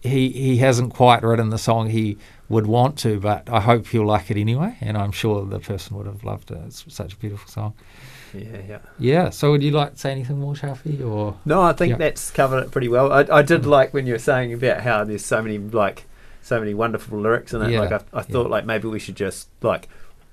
[0.00, 4.04] he he hasn't quite written the song he would want to, but I hope he'll
[4.06, 6.58] like it anyway, and I'm sure the person would have loved it.
[6.66, 7.74] It's such a beautiful song.
[8.34, 8.78] Yeah, yeah.
[8.98, 9.30] Yeah.
[9.30, 11.04] So would you like to say anything more, Sharpie?
[11.04, 11.96] Or No, I think Yeah.
[11.98, 13.12] that's covered it pretty well.
[13.12, 13.66] I, I did Mm.
[13.66, 16.06] like when you were saying about how there's so many like
[16.42, 17.70] so many wonderful lyrics in it.
[17.70, 18.50] Yeah, Like I, I thought yeah.
[18.50, 19.88] like maybe we should just like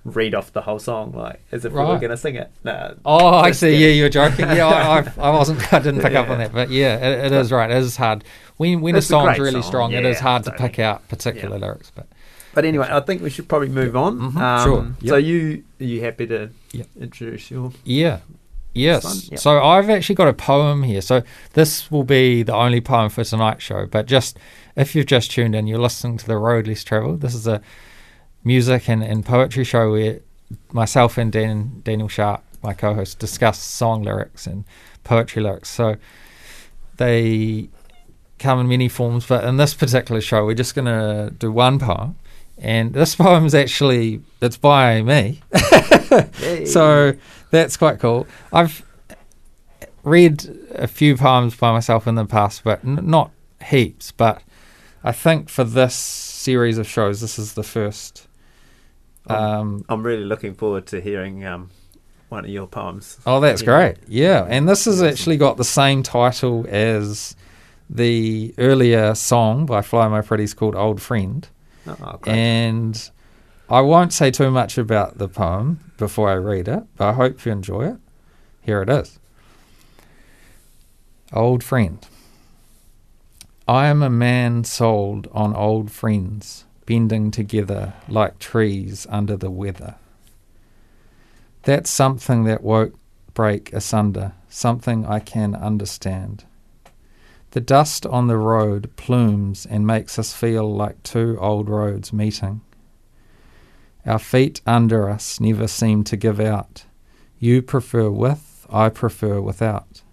[0.07, 2.49] read off the whole song like as if we were going to sing it.
[2.63, 2.95] No.
[3.05, 3.67] oh, I see.
[3.67, 3.81] kidding.
[3.81, 4.45] Yeah, you're joking.
[4.47, 5.71] Yeah, I, I, I wasn't.
[5.73, 7.69] I didn't pick up on that, but yeah, it, it is right.
[7.69, 8.23] It is hard
[8.57, 9.91] when when It's a a song's great really song, strong.
[9.93, 11.61] it is yeah, hard to pick out particular Yeah.
[11.65, 12.07] lyrics, but
[12.55, 14.19] But anyway, I think we should probably move on.
[14.19, 15.09] Mhm, Um, sure.
[15.09, 16.87] So you are you happy to Yep.
[17.01, 17.71] introduce your?
[17.83, 18.19] Yeah.
[18.73, 19.29] Yes.
[19.31, 19.37] Yeah.
[19.39, 21.01] So I've actually got a poem here.
[21.01, 21.23] So
[21.53, 23.87] this will be the only poem for tonight's show.
[23.87, 24.37] But just
[24.75, 27.21] if you've just tuned in, you're listening to the Road Less Travelled.
[27.21, 27.59] This is a
[28.47, 30.21] music and, and poetry show where
[30.71, 34.63] myself and Dan, Daniel Sharp, my co-host, discuss song lyrics and
[35.03, 35.69] poetry lyrics.
[35.69, 35.97] So
[36.95, 37.69] they
[38.39, 41.79] come in many forms, but in this particular show, we're just going to do one
[41.79, 42.15] poem.
[42.57, 45.41] And this poem is actually it's by me.
[46.65, 47.13] So
[47.51, 48.25] that's quite cool.
[48.51, 48.83] I've
[50.03, 53.31] read a few poems by myself in the past, but n- not
[53.63, 54.11] heaps.
[54.11, 54.41] But
[55.03, 58.26] I think for this series of shows, this is the first.
[59.29, 61.69] Um, I'm really looking forward to hearing um,
[62.29, 63.17] one of your poems.
[63.25, 63.65] oh, that's Yeah.
[63.65, 63.97] great.
[64.07, 64.45] Yeah.
[64.49, 67.35] And this has actually got the same title as
[67.89, 71.47] the earlier song by Fly My Pretties called Old Friend.
[71.87, 72.19] Oh.
[72.25, 73.09] And
[73.69, 77.45] I won't say too much about the poem before I read it, but I hope
[77.45, 77.97] you enjoy it.
[78.61, 79.19] Here it is
[81.33, 82.05] Old Friend.
[83.67, 89.95] I am a man sold on old friends, bending together like trees under the weather.
[91.63, 92.95] That's something that won't
[93.35, 96.45] break asunder, something I can understand.
[97.51, 102.61] The dust on the road plumes and makes us feel like two old roads meeting.
[104.05, 106.85] Our feet under us never seem to give out.
[107.37, 110.03] You prefer with, I prefer without.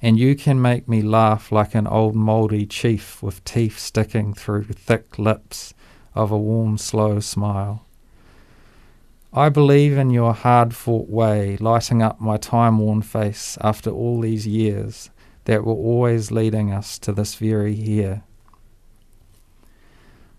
[0.00, 4.64] And you can make me laugh like an old mouldy chief with teeth sticking through
[4.64, 5.74] thick lips
[6.14, 7.84] of a warm, slow smile.
[9.32, 14.20] I believe in your hard fought way, lighting up my time worn face after all
[14.20, 15.08] these years
[15.44, 18.24] that were always leading us to this very here.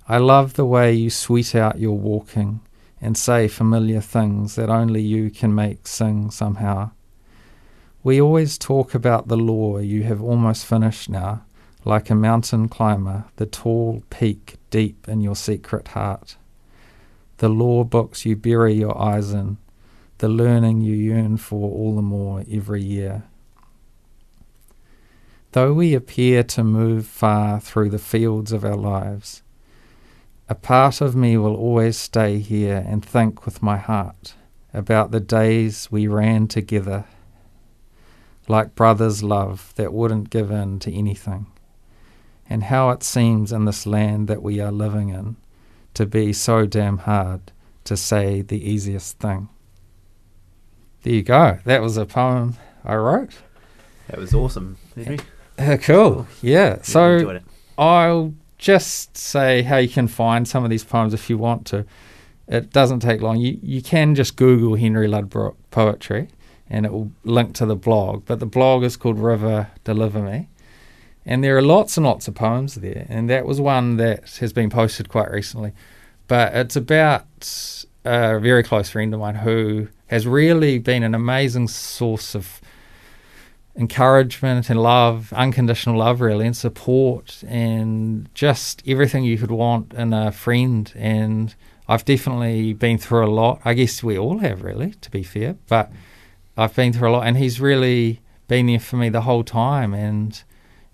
[0.08, 2.62] I love the way you sweet out your walking
[3.02, 6.92] and say familiar things that only you can make sing somehow.
[8.04, 11.46] We always talk about the law you have almost finished now,
[11.84, 16.36] like a mountain climber, the tall peak deep in your secret heart.
[17.38, 19.58] The law books you bury your eyes in,
[20.18, 23.22] the learning you yearn for all the more every year.
[25.52, 29.44] Though we appear to move far through the fields of our lives,
[30.50, 34.34] a part of me will always stay here and think with my heart
[34.74, 37.06] about the days we ran together
[38.48, 41.46] like brothers' love that wouldn't give in to anything,
[42.54, 45.36] and how it seems in this land that we are living in
[45.96, 47.52] to be so damn hard
[47.84, 49.50] to say the easiest thing.
[51.02, 51.58] There you go.
[51.66, 53.32] That was a poem I wrote.
[54.08, 55.18] That was awesome, Henry.
[55.56, 56.26] Uh, cool.
[56.42, 56.78] Yeah.
[56.78, 57.40] Yeah, So.
[57.78, 61.86] I'll just say how you can find some of these poems if you want to.
[62.48, 63.38] It doesn't take long.
[63.38, 66.28] You you can just Google Henry Ludbrook poetry,
[66.72, 68.26] and it will link to the blog.
[68.26, 70.50] But the blog is called River Deliver Me,
[71.26, 73.06] and there are lots and lots of poems there.
[73.10, 75.74] And that was one that has been posted quite recently.
[76.28, 81.68] But it's about a very close friend of mine who has really been an amazing
[81.68, 82.62] source of
[83.76, 90.14] encouragement and love, unconditional love, really, and support, and just everything you could want in
[90.14, 90.92] a friend.
[90.96, 91.56] And
[91.88, 93.62] I've definitely been through a lot.
[93.66, 95.56] I guess we all have, really, to be fair.
[95.68, 95.92] But
[96.56, 99.94] I've been through a lot, and he's really been there for me the whole time.
[99.94, 100.42] And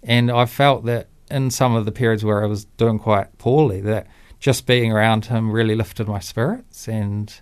[0.04, 3.82] and I felt that in some of the periods where I was doing quite poorly,
[3.82, 4.08] that
[4.40, 6.88] just being around him really lifted my spirits.
[6.88, 7.34] And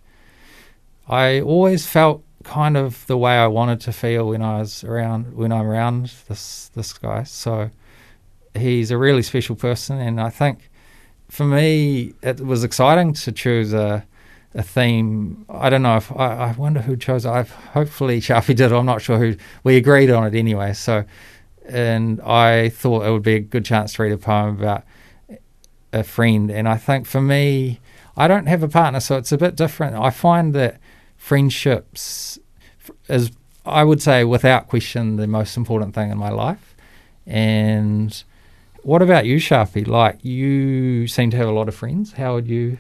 [1.07, 5.35] I always felt kind of the way I wanted to feel when I was around
[5.35, 7.23] when I'm around this this guy.
[7.23, 7.69] So
[8.55, 10.69] he's a really special person, and I think
[11.29, 14.05] for me it was exciting to choose a
[14.53, 15.45] a theme.
[15.49, 17.25] I don't know if I, I wonder who chose.
[17.25, 18.71] I've hopefully Sharpie did.
[18.73, 19.35] I'm not sure who.
[19.63, 20.73] We agreed on it anyway.
[20.73, 21.05] So,
[21.67, 24.83] and I thought it would be a good chance to read a poem about
[25.93, 26.49] a friend.
[26.51, 27.79] And I think for me,
[28.15, 29.95] I don't have a partner, so it's a bit different.
[29.95, 30.79] I find that
[31.17, 32.39] friendships
[33.07, 33.31] is,
[33.65, 36.75] I would say, without question, the most important thing in my life.
[37.25, 38.23] And
[38.83, 39.85] what about you, Sharpie?
[39.85, 42.13] Like, you seem to have a lot of friends.
[42.13, 42.79] How would you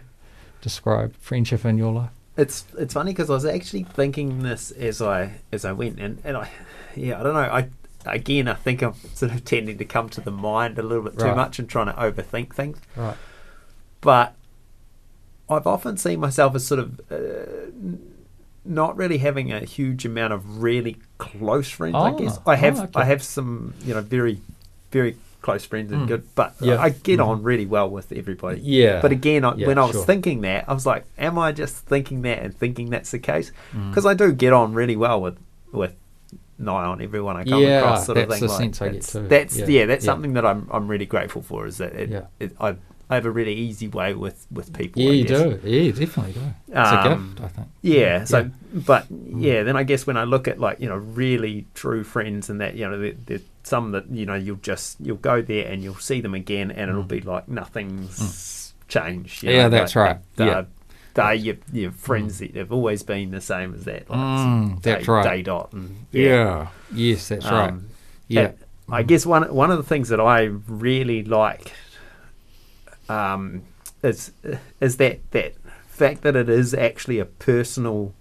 [0.61, 2.11] describe friendship in your life?
[2.37, 6.21] It's it's funny because I was actually thinking this as I as I went, and,
[6.23, 6.51] and I
[6.95, 7.69] yeah I don't know I
[8.13, 11.17] again I think I'm sort of tending to come to the mind a little bit
[11.19, 11.35] too Right.
[11.35, 12.79] much and trying to overthink things.
[12.95, 13.17] Right.
[14.01, 14.33] but
[15.49, 17.15] I've often seen myself as sort of uh,
[18.65, 21.95] not really having a huge amount of really close friends.
[21.95, 22.91] I Oh, guess I have oh, okay.
[23.01, 24.41] I have some you know very
[24.91, 26.07] very close friends and Mm.
[26.07, 26.81] good, but Yeah.
[26.81, 27.27] I get Mhm.
[27.27, 28.59] on really well with everybody.
[28.61, 28.99] Yeah.
[29.01, 30.03] But again, I, Yeah, when I was sure.
[30.05, 33.51] thinking that, I was like, "Am I just thinking that and thinking that's the case?"
[33.73, 33.89] Mm.
[33.91, 35.37] Because I do get on really well with
[35.71, 35.93] with
[36.59, 38.05] nigh on everyone I come Yeah, across.
[38.05, 38.47] Sort of that's thing.
[38.47, 39.27] the like, sense I get too.
[39.27, 40.11] That's Yeah, yeah, that's yeah.
[40.11, 41.65] something that I'm I'm really grateful for.
[41.67, 42.21] Is that it, Yeah.
[42.39, 42.75] it, I
[43.09, 45.01] I have a really easy way with with people.
[45.01, 45.59] yeah, you do.
[45.63, 46.41] Yeah, you definitely do.
[46.67, 47.67] It's a Um, gift, I think.
[47.81, 48.23] Yeah.
[48.25, 48.43] So, Yeah.
[48.75, 48.85] Mm.
[48.85, 49.05] but
[49.37, 52.59] yeah, then I guess when I look at like you know really true friends and
[52.59, 55.81] that you know there- there's some that you know you'll just you'll go there and
[55.83, 57.07] you'll see them again and it'll Mm.
[57.07, 59.43] be like nothing's changed.
[59.43, 60.17] you Yeah, know, that's like, right.
[60.35, 60.63] They're, Yeah.
[61.17, 64.09] They're your, your friends that have always been the same as that.
[64.09, 65.23] Like Mm, day, that's right.
[65.23, 66.67] Day dot and Yeah.
[66.93, 67.69] Yes, that's right.
[67.71, 67.89] Um,
[68.27, 68.51] Yeah.
[68.89, 71.73] I guess one one of the things that I really like
[73.09, 73.63] um,
[74.03, 74.31] is
[74.79, 75.55] is that that
[75.87, 78.13] fact that it is actually a personal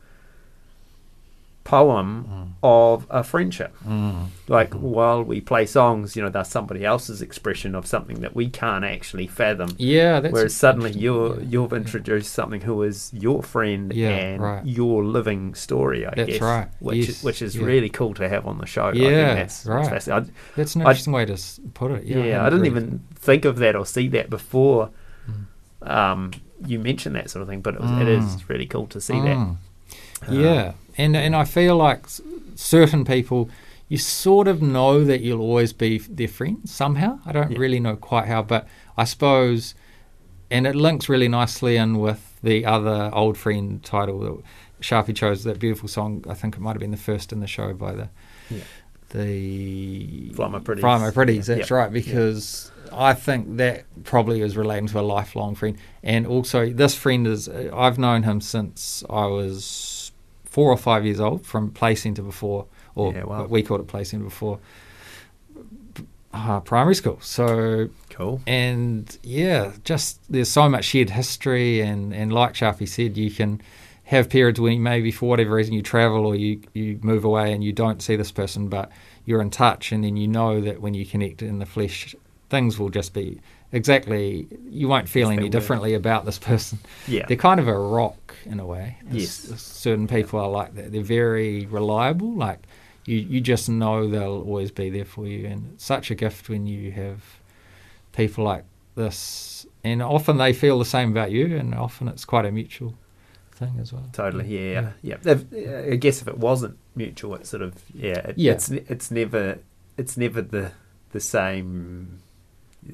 [1.67, 3.75] poem of a friendship.
[3.87, 4.27] Mm.
[4.49, 8.49] Like while we play songs, you know, that's somebody else's expression of something that we
[8.49, 9.71] can't actually fathom.
[9.79, 11.79] Yeah, that's Whereas suddenly you're Yeah, you've yeah.
[11.79, 14.64] introduced something who is your friend Yeah, and right.
[14.64, 16.07] your living story.
[16.07, 16.69] I That's guess, right.
[16.79, 17.64] Which Yes, which is yeah.
[17.67, 18.85] really cool to have on the show.
[18.87, 19.89] I Yeah, think that's, that's right.
[19.91, 20.33] fascinating.
[20.57, 21.37] That's an I- interesting way to
[21.75, 22.05] put it.
[22.05, 24.91] Yeah, Yeah, I, didn't even think of that or see that before.
[25.29, 25.91] Mm.
[25.91, 26.31] Um,
[26.64, 28.49] you mentioned that sort of thing, but it, was, it is Mm.
[28.49, 29.37] really cool to see that.
[29.37, 29.57] Mm.
[30.29, 32.07] Um, yeah, and and I feel like
[32.55, 33.49] certain people,
[33.88, 37.18] you sort of know that you'll always be their friend somehow.
[37.26, 37.59] I don't Yeah.
[37.59, 38.66] really know quite how, but
[38.97, 39.74] I suppose,
[40.51, 44.42] and it links really nicely in with the other old friend title that
[44.80, 45.44] Sharpie chose.
[45.44, 46.24] That beautiful song.
[46.28, 48.09] I think it might have been the first in the show by the
[48.51, 48.59] Yeah.
[49.11, 50.82] the Fly My Pretties.
[50.82, 51.47] Fly My Pretties.
[51.47, 51.76] That's Yeah.
[51.76, 56.94] right, because I think that probably is relating to a lifelong friend, and also this
[56.94, 59.64] friend is uh, I've known him since I was
[60.57, 63.45] four or five years old from Play Centre before, or Yeah, wow.
[63.45, 64.59] we called it Play Centre before
[66.33, 67.19] uh, primary school.
[67.21, 68.41] So Cool.
[68.47, 73.61] and yeah, just there's so much shared history, and and like Sharpie said, you can
[74.05, 77.63] have periods when maybe for whatever reason you travel or you you move away and
[77.63, 78.91] you don't see this person, but
[79.27, 82.15] you're in touch, and then you know that when you connect in the flesh,
[82.49, 83.40] things will just be
[83.72, 85.49] exactly you won't feel any were.
[85.49, 86.78] differently about this person.
[87.07, 87.26] Yeah.
[87.26, 88.99] They're kind of a rock in a way.
[89.11, 89.30] Yes.
[89.61, 90.92] Certain people are like that.
[90.92, 92.32] They're very reliable.
[92.32, 92.61] Like
[93.05, 96.49] you, you just know they'll always be there for you, and it's such a gift
[96.49, 97.22] when you have
[98.12, 99.66] people like this.
[99.84, 102.94] And often they feel the same about you, and often it's quite a mutual
[103.53, 104.09] thing as well.
[104.12, 105.16] Totally, yeah, yeah.
[105.24, 108.53] If, uh, I guess if it wasn't mutual, it's sort of yeah, it, Yeah.
[108.53, 109.59] It's it's never
[109.97, 110.72] it's never the
[111.12, 112.20] the same.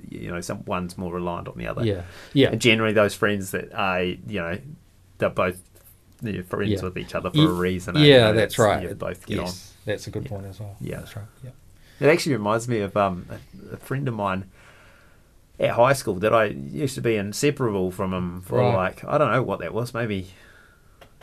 [0.09, 1.85] You know, some one's more reliant on the other.
[1.85, 4.59] Yeah, yeah, And generally, those friends that are you know
[5.19, 5.61] they're both
[6.21, 6.83] friends Yeah.
[6.83, 7.97] with each other for a reason.
[7.97, 8.01] eh?
[8.01, 8.19] You yeah.
[8.25, 8.83] know, that's it's- right.
[8.89, 9.51] You both get on.
[9.85, 10.29] that's a good Yeah.
[10.31, 10.77] point as well.
[10.81, 10.99] Yeah.
[10.99, 11.27] that's right.
[11.45, 11.51] Yeah.
[12.01, 14.45] It actually reminds me of um, a, a friend of mine
[15.61, 18.75] at high school that I used to be inseparable from him for Right.
[18.75, 20.29] like I don't know what that was, maybe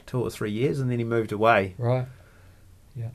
[0.05, 1.76] two or three years, and then he moved away.
[1.78, 2.05] Right.
[2.95, 3.09] Yeah.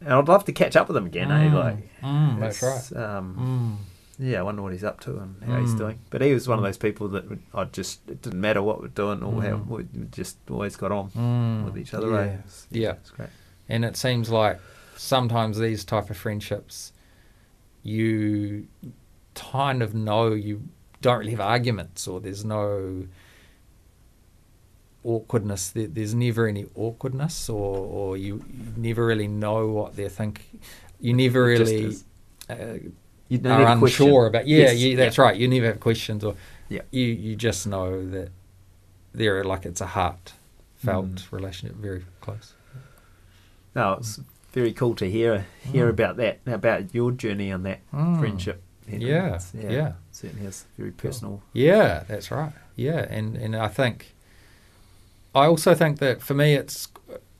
[0.00, 1.30] And I'd love to catch up with him again.
[1.30, 1.48] Eh?
[1.48, 3.02] Mm, Like mm, that's right.
[3.02, 3.95] Um, Mm.
[4.18, 5.78] Yeah, I wonder what he's up to and how he's Mm.
[5.78, 5.98] doing.
[6.10, 6.68] But he was one of Mm.
[6.68, 9.66] those people that I just it didn't matter what we're doing or how Mm.
[9.68, 11.64] we just always got on Mm.
[11.66, 12.08] with each other.
[12.10, 12.20] Yeah.
[12.20, 12.24] eh?
[12.34, 12.92] It's- Yeah.
[12.92, 13.28] it's great.
[13.68, 14.58] and it seems like
[14.96, 16.92] sometimes these type of friendships
[17.82, 18.66] you
[19.34, 20.62] kind of know you
[21.02, 23.06] don't really have arguments or there's no
[25.04, 30.08] awkwardness there, there's never any awkwardness or, or you, you never really know what they're
[30.08, 30.60] thinking
[31.00, 31.94] you never really
[32.48, 32.54] uh,
[33.28, 36.34] You are unsure about yeah, Yes, you, that's right you never have questions or
[36.68, 36.82] Yeah.
[36.90, 38.28] you you just know that
[39.14, 41.32] they're like it's a heartfelt Mm.
[41.32, 42.54] relationship very close
[43.74, 44.20] No, it's
[44.52, 45.90] very cool to hear hear Mm.
[45.90, 48.18] about that, about your journey on that Mm.
[48.20, 48.62] friendship.
[48.88, 49.92] Yeah, It's- yeah.
[50.12, 51.42] Certainly has very personal.
[51.52, 52.52] Yeah, that's right.
[52.76, 54.14] Yeah, and and I think
[55.34, 56.88] I also think that for me it's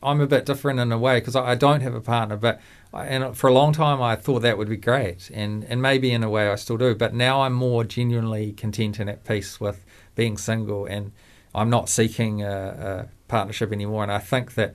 [0.02, 2.60] I'm a bit different in a way because I, I don't have a partner, but
[3.04, 6.22] and for a long time I thought that would be great, and and maybe in
[6.22, 9.84] a way I still do, but now I'm more genuinely content and at peace with
[10.14, 11.12] being single, and
[11.54, 14.74] I'm not seeking a, a partnership anymore, and I think that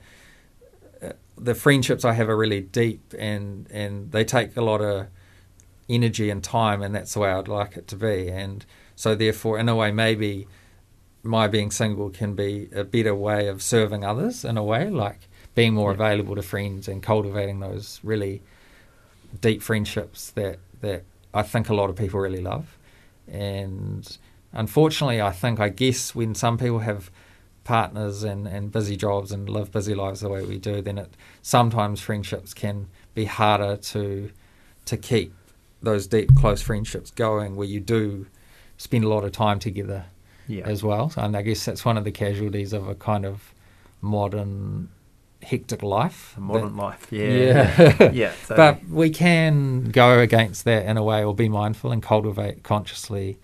[1.02, 5.08] uh, the friendships I have are really deep, and and they take a lot of
[5.88, 8.28] energy and time, and that's the way I'd like it to be.
[8.28, 8.64] And
[8.96, 10.46] so, therefore, in a way, maybe
[11.22, 15.28] my being single can be a better way of serving others in a way, like
[15.54, 15.94] being more Yeah.
[15.96, 18.42] available to friends and cultivating those really
[19.40, 22.76] deep friendships that that I think a lot of people really love.
[23.28, 24.18] And
[24.52, 27.10] unfortunately, I think I guess when some people have
[27.64, 31.14] partners and, and busy jobs and live busy lives the way we do, then it
[31.42, 34.30] sometimes friendships can be harder to
[34.86, 35.32] to keep
[35.80, 38.26] those deep close friendships going where you do
[38.76, 40.04] spend a lot of time together
[40.48, 40.64] Yeah.
[40.66, 41.12] as well.
[41.16, 43.54] And I guess that's one of the casualties of a kind of
[44.00, 44.88] modern
[45.42, 46.34] hectic life.
[46.38, 47.06] Modern that- life.
[47.10, 47.26] Yeah.
[47.98, 48.10] Yeah.
[48.12, 48.32] yeah.
[48.46, 52.62] so- but we can go against that in a way or be mindful and cultivate
[52.62, 53.38] consciously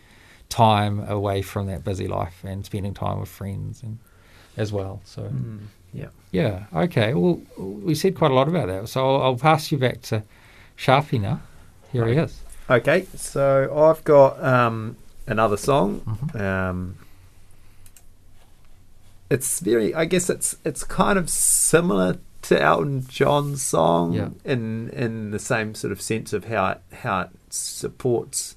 [0.49, 3.99] time away from that busy life and spending time with friends and
[4.57, 5.01] as well.
[5.05, 5.59] So Mm,
[5.93, 6.09] yeah.
[6.33, 7.15] yeah, okay.
[7.15, 8.89] Well, we said quite a lot about that.
[8.89, 10.23] So I'll, I'll pass you back to
[10.77, 11.41] Sharpie now.
[11.93, 12.41] Here he is.
[12.71, 14.97] Okay, so I've got um,
[15.27, 16.01] another song.
[16.01, 16.41] Mhm.
[16.41, 16.97] Um,
[19.31, 24.29] it's very, I guess it's it's kind of similar to Elton John's song Yeah.
[24.45, 28.57] in in the same sort of sense of how it, how it supports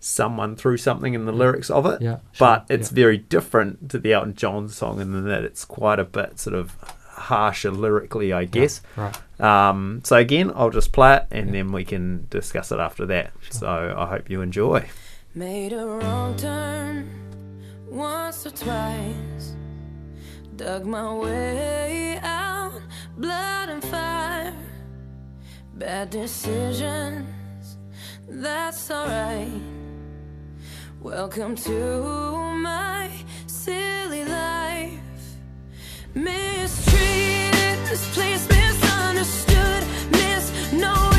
[0.00, 2.02] someone through something in the lyrics of it.
[2.02, 2.96] Yeah, but it's yeah.
[2.96, 6.76] very different to the Elton John song in that it's quite a bit sort of
[7.08, 8.80] harsher lyrically, I guess.
[8.96, 9.16] Right.
[9.40, 13.32] Um, so again, I'll just play it and then we can discuss it after that.
[13.50, 14.88] So I hope you enjoy.
[15.34, 17.08] Made a wrong turn
[17.88, 19.54] once or twice.
[20.56, 22.72] Dug my way out,
[23.16, 24.54] blood and fire.
[25.74, 27.78] Bad decisions,
[28.28, 29.48] that's alright.
[31.00, 33.10] Welcome to my
[33.46, 35.00] silly life.
[36.14, 41.11] Mistreated, misplaced, misunderstood, misknowing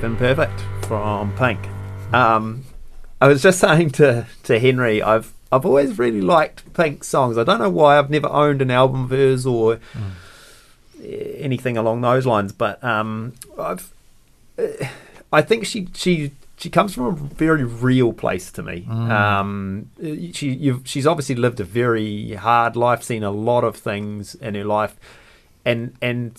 [0.00, 0.28] perfect me.
[0.28, 1.68] If Imperfect from Pink.
[2.14, 2.64] Um,
[3.20, 7.38] I was just saying to, to Henry, I've I've always really liked Pink songs.
[7.38, 7.98] I don't know why.
[7.98, 9.80] I've never owned an album of hers or
[11.02, 13.92] anything along those lines, but um, I've
[14.58, 14.86] uh,
[15.32, 18.86] I think she she she comes from a very real place to me.
[18.90, 19.90] Um,
[20.32, 24.54] she you've, she's obviously lived a very hard life, seen a lot of things in
[24.54, 24.96] her life,
[25.66, 26.34] and and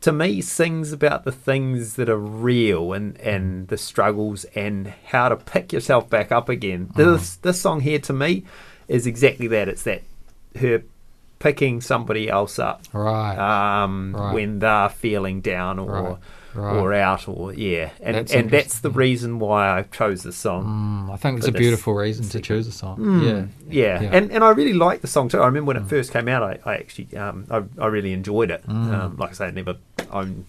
[0.00, 5.28] to me sings about the things that are real and and the struggles and how
[5.30, 6.90] to pick yourself back up again.
[6.96, 8.44] This this song here to me
[8.88, 9.68] is exactly that.
[9.68, 10.02] It's that
[10.58, 10.82] her
[11.38, 13.36] picking somebody else up Right.
[13.38, 14.34] um, Right.
[14.34, 16.16] when they're feeling down or Right.
[16.54, 16.76] Right.
[16.76, 21.08] or out or yeah, and That's and that's the reason why I chose this song.
[21.08, 22.98] Mm, I think it's a beautiful reason to choose a song.
[22.98, 23.46] Mm, yeah.
[23.68, 24.10] Yeah, Yeah.
[24.12, 25.40] and and I really like the song too.
[25.40, 25.88] I remember when it mm.
[25.88, 28.66] first came out, I, I actually um, I, I really enjoyed it.
[28.66, 28.92] Mm.
[28.92, 29.76] Um, like I say, I never
[30.10, 30.44] owned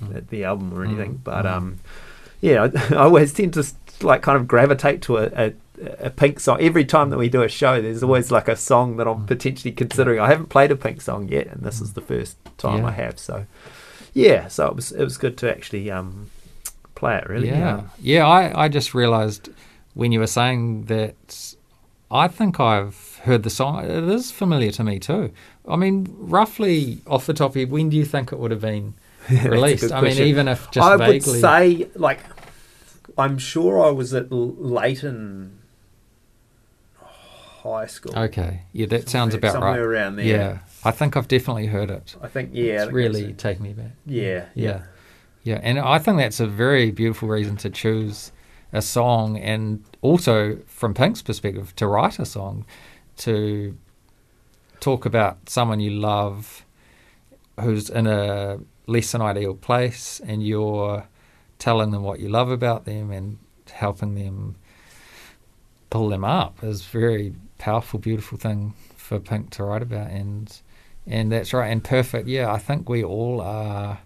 [0.00, 1.78] the, the album or anything, but um,
[2.40, 3.64] yeah, I, I always tend to
[4.02, 5.52] like kind of gravitate to a, a
[6.00, 6.60] a Pink song.
[6.60, 9.72] Every time that we do a show, there's always like a song that I'm potentially
[9.72, 10.20] considering.
[10.20, 12.88] I haven't played a Pink song yet, and this is the first time Yeah.
[12.88, 13.18] I have.
[13.18, 13.46] So
[14.14, 16.30] yeah, so it was it was good to actually um,
[16.94, 17.28] play it.
[17.28, 17.82] Really, Yeah.
[18.00, 19.50] Yeah, I, I just realised
[19.94, 21.54] when you were saying that
[22.10, 25.32] I think I've heard the song, it is familiar to me too.
[25.68, 28.60] I mean, roughly off the top of your when do you think it would have
[28.60, 28.94] been
[29.30, 29.92] released?
[29.92, 31.32] I mean, even if just I vaguely.
[31.32, 32.20] would say, like,
[33.18, 35.58] I'm sure I was at Leighton
[37.62, 38.16] High School.
[38.16, 39.76] Okay, yeah, that sounds about somewhere right.
[39.78, 40.26] Somewhere around there.
[40.26, 42.16] Yeah, I think I've definitely heard it.
[42.20, 42.64] I think, yeah.
[42.64, 43.86] It's think really that's taken me back.
[43.86, 43.92] it.
[44.06, 44.82] Yeah, Yeah.
[45.44, 48.32] Yeah, and I think that's a very beautiful reason to choose
[48.72, 52.64] a song, and also from Pink's perspective, to write a song,
[53.18, 53.76] to
[54.80, 56.64] talk about someone you love
[57.60, 61.06] who's in a less than ideal place, and you're
[61.58, 63.38] telling them what you love about them and
[63.70, 64.56] helping them
[65.90, 70.60] pull them up is very powerful, beautiful thing for Pink to write about, and
[71.06, 72.28] and that's right, and perfect.
[72.28, 73.98] Yeah, I think we all are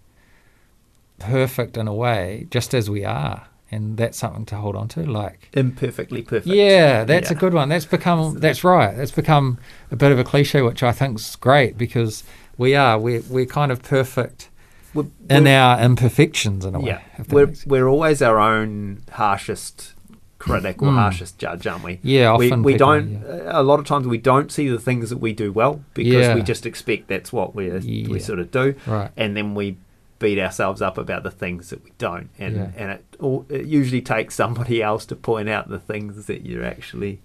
[1.18, 5.02] perfect in a way, just as we are, and that's something to hold on to.
[5.04, 6.46] Like, Imperfectly perfect.
[6.46, 7.68] yeah, that's a good one.
[7.68, 8.96] That's become that's right.
[8.96, 9.58] That's become
[9.90, 12.24] a bit of a cliche, which I think's great because
[12.56, 14.48] we are we're we're kind of perfect
[14.94, 16.86] We're, in we're- our imperfections in a way.
[16.88, 19.94] yeah, we're, we're always our own harshest
[20.38, 20.94] critic or Mm.
[20.94, 21.98] harshest judge, aren't we?
[22.02, 23.60] yeah, we, we don't yeah.
[23.60, 26.34] a lot of times we don't see the things that we do well because Yeah.
[26.34, 28.08] we just expect that's what we Yeah.
[28.08, 29.10] we sort of do right.
[29.16, 29.76] and then we
[30.20, 34.00] beat ourselves up about the things that we don't and and it, all, it usually
[34.00, 37.20] takes somebody else to point out the things that you're actually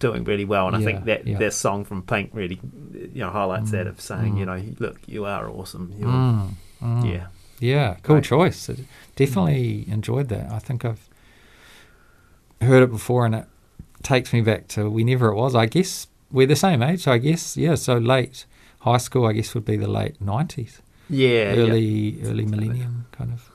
[0.00, 2.60] doing really well and I think that this song from Pink really
[2.92, 4.38] you know highlights that Mm, of saying mm.
[4.40, 6.50] you know look you are awesome you're, Mm,
[6.82, 7.12] mm.
[7.12, 7.26] yeah
[7.60, 8.68] Yeah, cool choice.
[9.16, 10.50] Definitely enjoyed that.
[10.52, 11.08] I think I've
[12.60, 13.46] heard it before and it
[14.02, 15.54] takes me back to whenever it was.
[15.54, 18.44] I guess we're the same age, so I guess, yeah, so late
[18.80, 21.60] high school, I guess, would be the late 90s, yeah, yeah.
[21.62, 23.50] early early millennium kind of.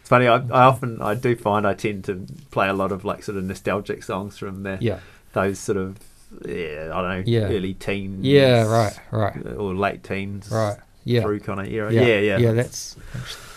[0.00, 0.26] It's funny.
[0.28, 3.38] I, I often I do find I tend to play a lot of like sort
[3.38, 4.98] of nostalgic songs from the, Yeah,
[5.32, 5.96] those sort of
[6.44, 7.44] yeah I don't know Yeah.
[7.44, 10.76] early teens yeah, right, right, or late teens right.
[11.04, 11.22] Yeah.
[11.22, 12.52] through kind of era yeah, yeah yeah yeah.
[12.52, 12.96] That's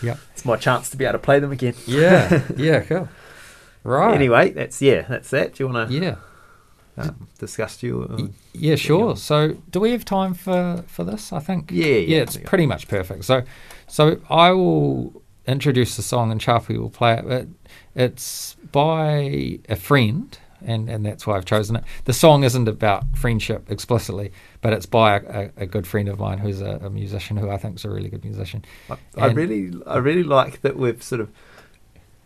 [0.01, 2.81] yeah, it's my chance to be able to play them again yeah, yeah.
[2.81, 3.09] Cool.
[3.87, 4.13] Right.
[4.13, 6.15] anyway that's yeah that's that do you want to Yeah.
[6.97, 9.15] um, discuss you or, Yeah, sure.
[9.15, 11.31] So, do we have time for for this?
[11.31, 11.71] I think.
[11.71, 12.21] Yeah, yeah, yeah.
[12.23, 13.23] It's pretty much perfect.
[13.25, 13.43] So,
[13.87, 17.25] so I will introduce the song and Sharpie will play it.
[17.25, 17.47] it.
[17.95, 20.35] It's by a friend,
[20.65, 21.83] and and that's why I've chosen it.
[22.05, 24.31] The song isn't about friendship explicitly,
[24.61, 27.51] but it's by a, a, a good friend of mine who's a, a musician who
[27.51, 28.65] I think is a really good musician.
[28.89, 31.29] I, I really I really like that we've sort of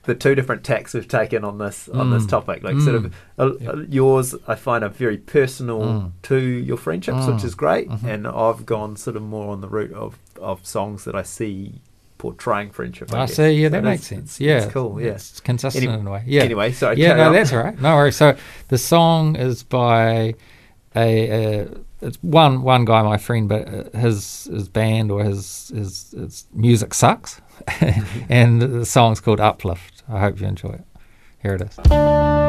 [0.04, 2.30] the two different tacks we've taken on this on this Mm.
[2.30, 3.12] topic like sort of Mm.
[3.38, 6.12] uh, uh, yours I find are very personal Mm.
[6.24, 7.45] to your friendships which Mm.
[7.45, 8.04] is great Mhm.
[8.04, 11.82] and I've gone sort of more on the route of of songs that I see
[12.18, 13.52] portraying friendship I, I see.
[13.54, 14.39] Yeah, So that makes sense.
[14.39, 16.24] Yeah, it's cool yeah It's consistent Any- in a way.
[16.26, 16.43] Yeah.
[16.43, 17.34] anyway sorry yeah, no, on.
[17.34, 17.80] that's all right.
[17.82, 18.16] No worries.
[18.16, 18.36] So
[18.70, 20.36] the song is by
[20.95, 21.68] a, a
[22.02, 26.45] it's one one guy, my friend, but uh, his his band or his his, his
[26.54, 27.39] music sucks,
[28.30, 29.91] and the song's called Uplift.
[30.10, 30.86] I hope you enjoy it.
[31.41, 32.41] Here it is.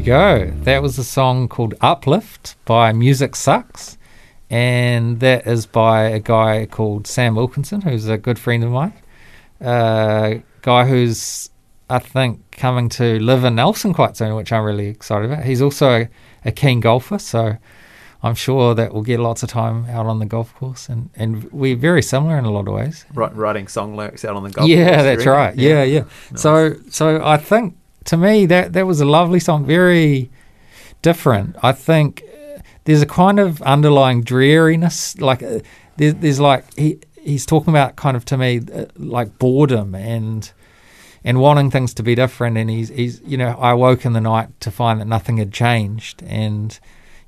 [0.00, 0.50] You go.
[0.62, 3.98] That was a song called Uplift by Music Sucks.
[4.48, 8.94] And that is by a guy called Sam Wilkinson, who's a good friend of mine.
[9.60, 11.50] A guy who's,
[11.90, 15.44] I think, coming to live in Nelson quite soon, which I'm really excited about.
[15.44, 16.08] He's also a,
[16.46, 17.58] a keen golfer, so
[18.22, 20.88] I'm sure that we'll get lots of time out on the golf course.
[20.88, 23.04] And, and we're very similar in a lot of ways.
[23.14, 25.32] Wri- writing song lyrics out on the golf yeah, course, that's reckon?
[25.32, 25.56] right.
[25.56, 26.04] Yeah, yeah.
[26.34, 30.30] So, so I think to me that that was a lovely song, very
[31.02, 31.56] different.
[31.62, 35.60] I think uh, there's a kind of underlying dreariness, like uh,
[35.96, 40.50] there's, there's like he he's talking about kind of to me uh, like boredom and
[41.22, 42.56] and wanting things to be different.
[42.56, 45.52] And he's he's you know I woke in the night to find that nothing had
[45.52, 46.78] changed and.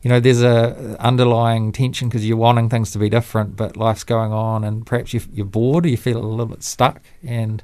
[0.05, 4.03] You know, there's a underlying tension because you're wanting things to be different, but life's
[4.03, 7.01] going on, and perhaps you, you're bored or you feel a little bit stuck.
[7.25, 7.62] And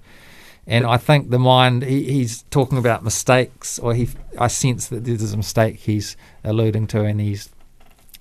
[0.69, 4.09] and I think the mind, he, he's talking about mistakes, or he,
[4.39, 7.49] I sense that there's a mistake he's alluding to, and he's,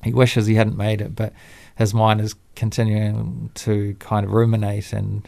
[0.03, 1.33] he wishes he hadn't made it, but
[1.75, 5.27] his mind is continuing to kind of ruminate and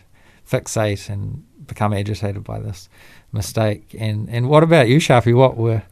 [0.50, 2.90] fixate and become agitated by this
[3.32, 3.96] mistake.
[4.00, 5.36] And and what about you, Sharpie?
[5.36, 5.84] What were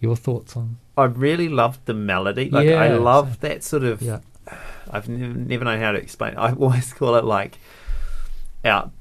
[0.00, 0.76] your thoughts on?
[0.96, 2.50] I really loved the melody.
[2.50, 4.02] Like I Yeah, love that sort of.
[4.02, 4.20] Yeah.
[4.90, 6.32] I've never, never known how to explain.
[6.34, 6.38] It.
[6.38, 7.58] I always call it like
[8.64, 8.92] out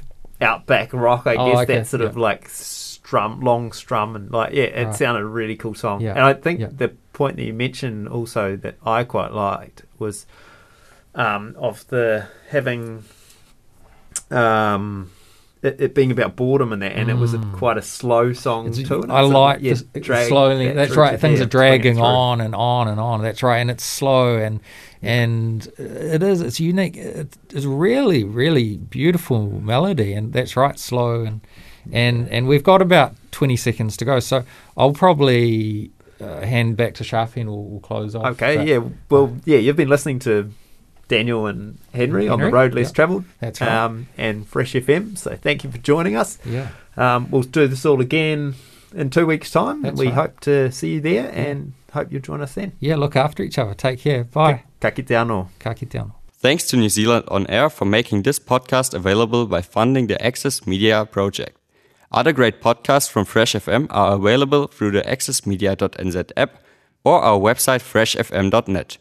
[0.43, 1.25] outback rock.
[1.25, 4.85] I Oh, guess okay, that sort of like strum, long strum, and like yeah, it
[4.85, 4.95] Right.
[4.95, 6.01] sounded a really cool song.
[6.01, 6.69] Yeah, And I think yeah.
[6.71, 10.25] the point that you mentioned also that I quite liked was
[11.15, 13.03] um, of the having
[14.31, 15.11] um,
[15.63, 18.67] it, it being about boredom and that, and it was a, quite a slow song
[18.67, 19.05] It's- too.
[19.09, 20.67] I like yeah, slowly.
[20.67, 21.19] that That's right.
[21.19, 23.21] Things are to bring it dragging on and on and on.
[23.21, 24.59] That's right, and it's slow and
[25.01, 26.41] and it is.
[26.41, 26.97] It's unique.
[26.97, 31.41] It's really really beautiful melody, and that's right, slow and
[31.91, 34.19] and and we've got about twenty seconds to go.
[34.19, 34.43] So
[34.77, 35.91] I'll probably
[36.21, 38.25] uh, hand back to Sharpie and we'll, we'll close off.
[38.25, 38.79] Okay, But yeah.
[39.09, 40.51] Well, yeah, you've been listening to
[41.13, 42.93] Daniel and Henry, on the road less yeah.
[42.93, 43.25] travelled.
[43.39, 43.71] That's right.
[43.71, 45.17] Um, and Fresh FM.
[45.17, 46.39] So thank you for joining us.
[46.45, 46.69] Yeah.
[46.97, 48.55] Um, we'll do this all again
[48.95, 49.83] in two weeks' time.
[49.83, 50.15] That's we right.
[50.15, 52.71] hope to see you there and hope you'll join us then.
[52.79, 52.95] Yeah.
[52.95, 53.75] Look after each other.
[53.75, 54.23] Take care.
[54.23, 54.63] Bye.
[54.79, 55.49] Ka kite anō.
[55.59, 56.13] Ka kite anō.
[56.31, 60.67] Thanks to New Zealand On Air for making this podcast available by funding the Access
[60.67, 61.57] Media project.
[62.11, 66.51] Other great podcasts from Fresh FM are available through the accessmedia.nz app
[67.03, 68.97] or our website freshfm.net.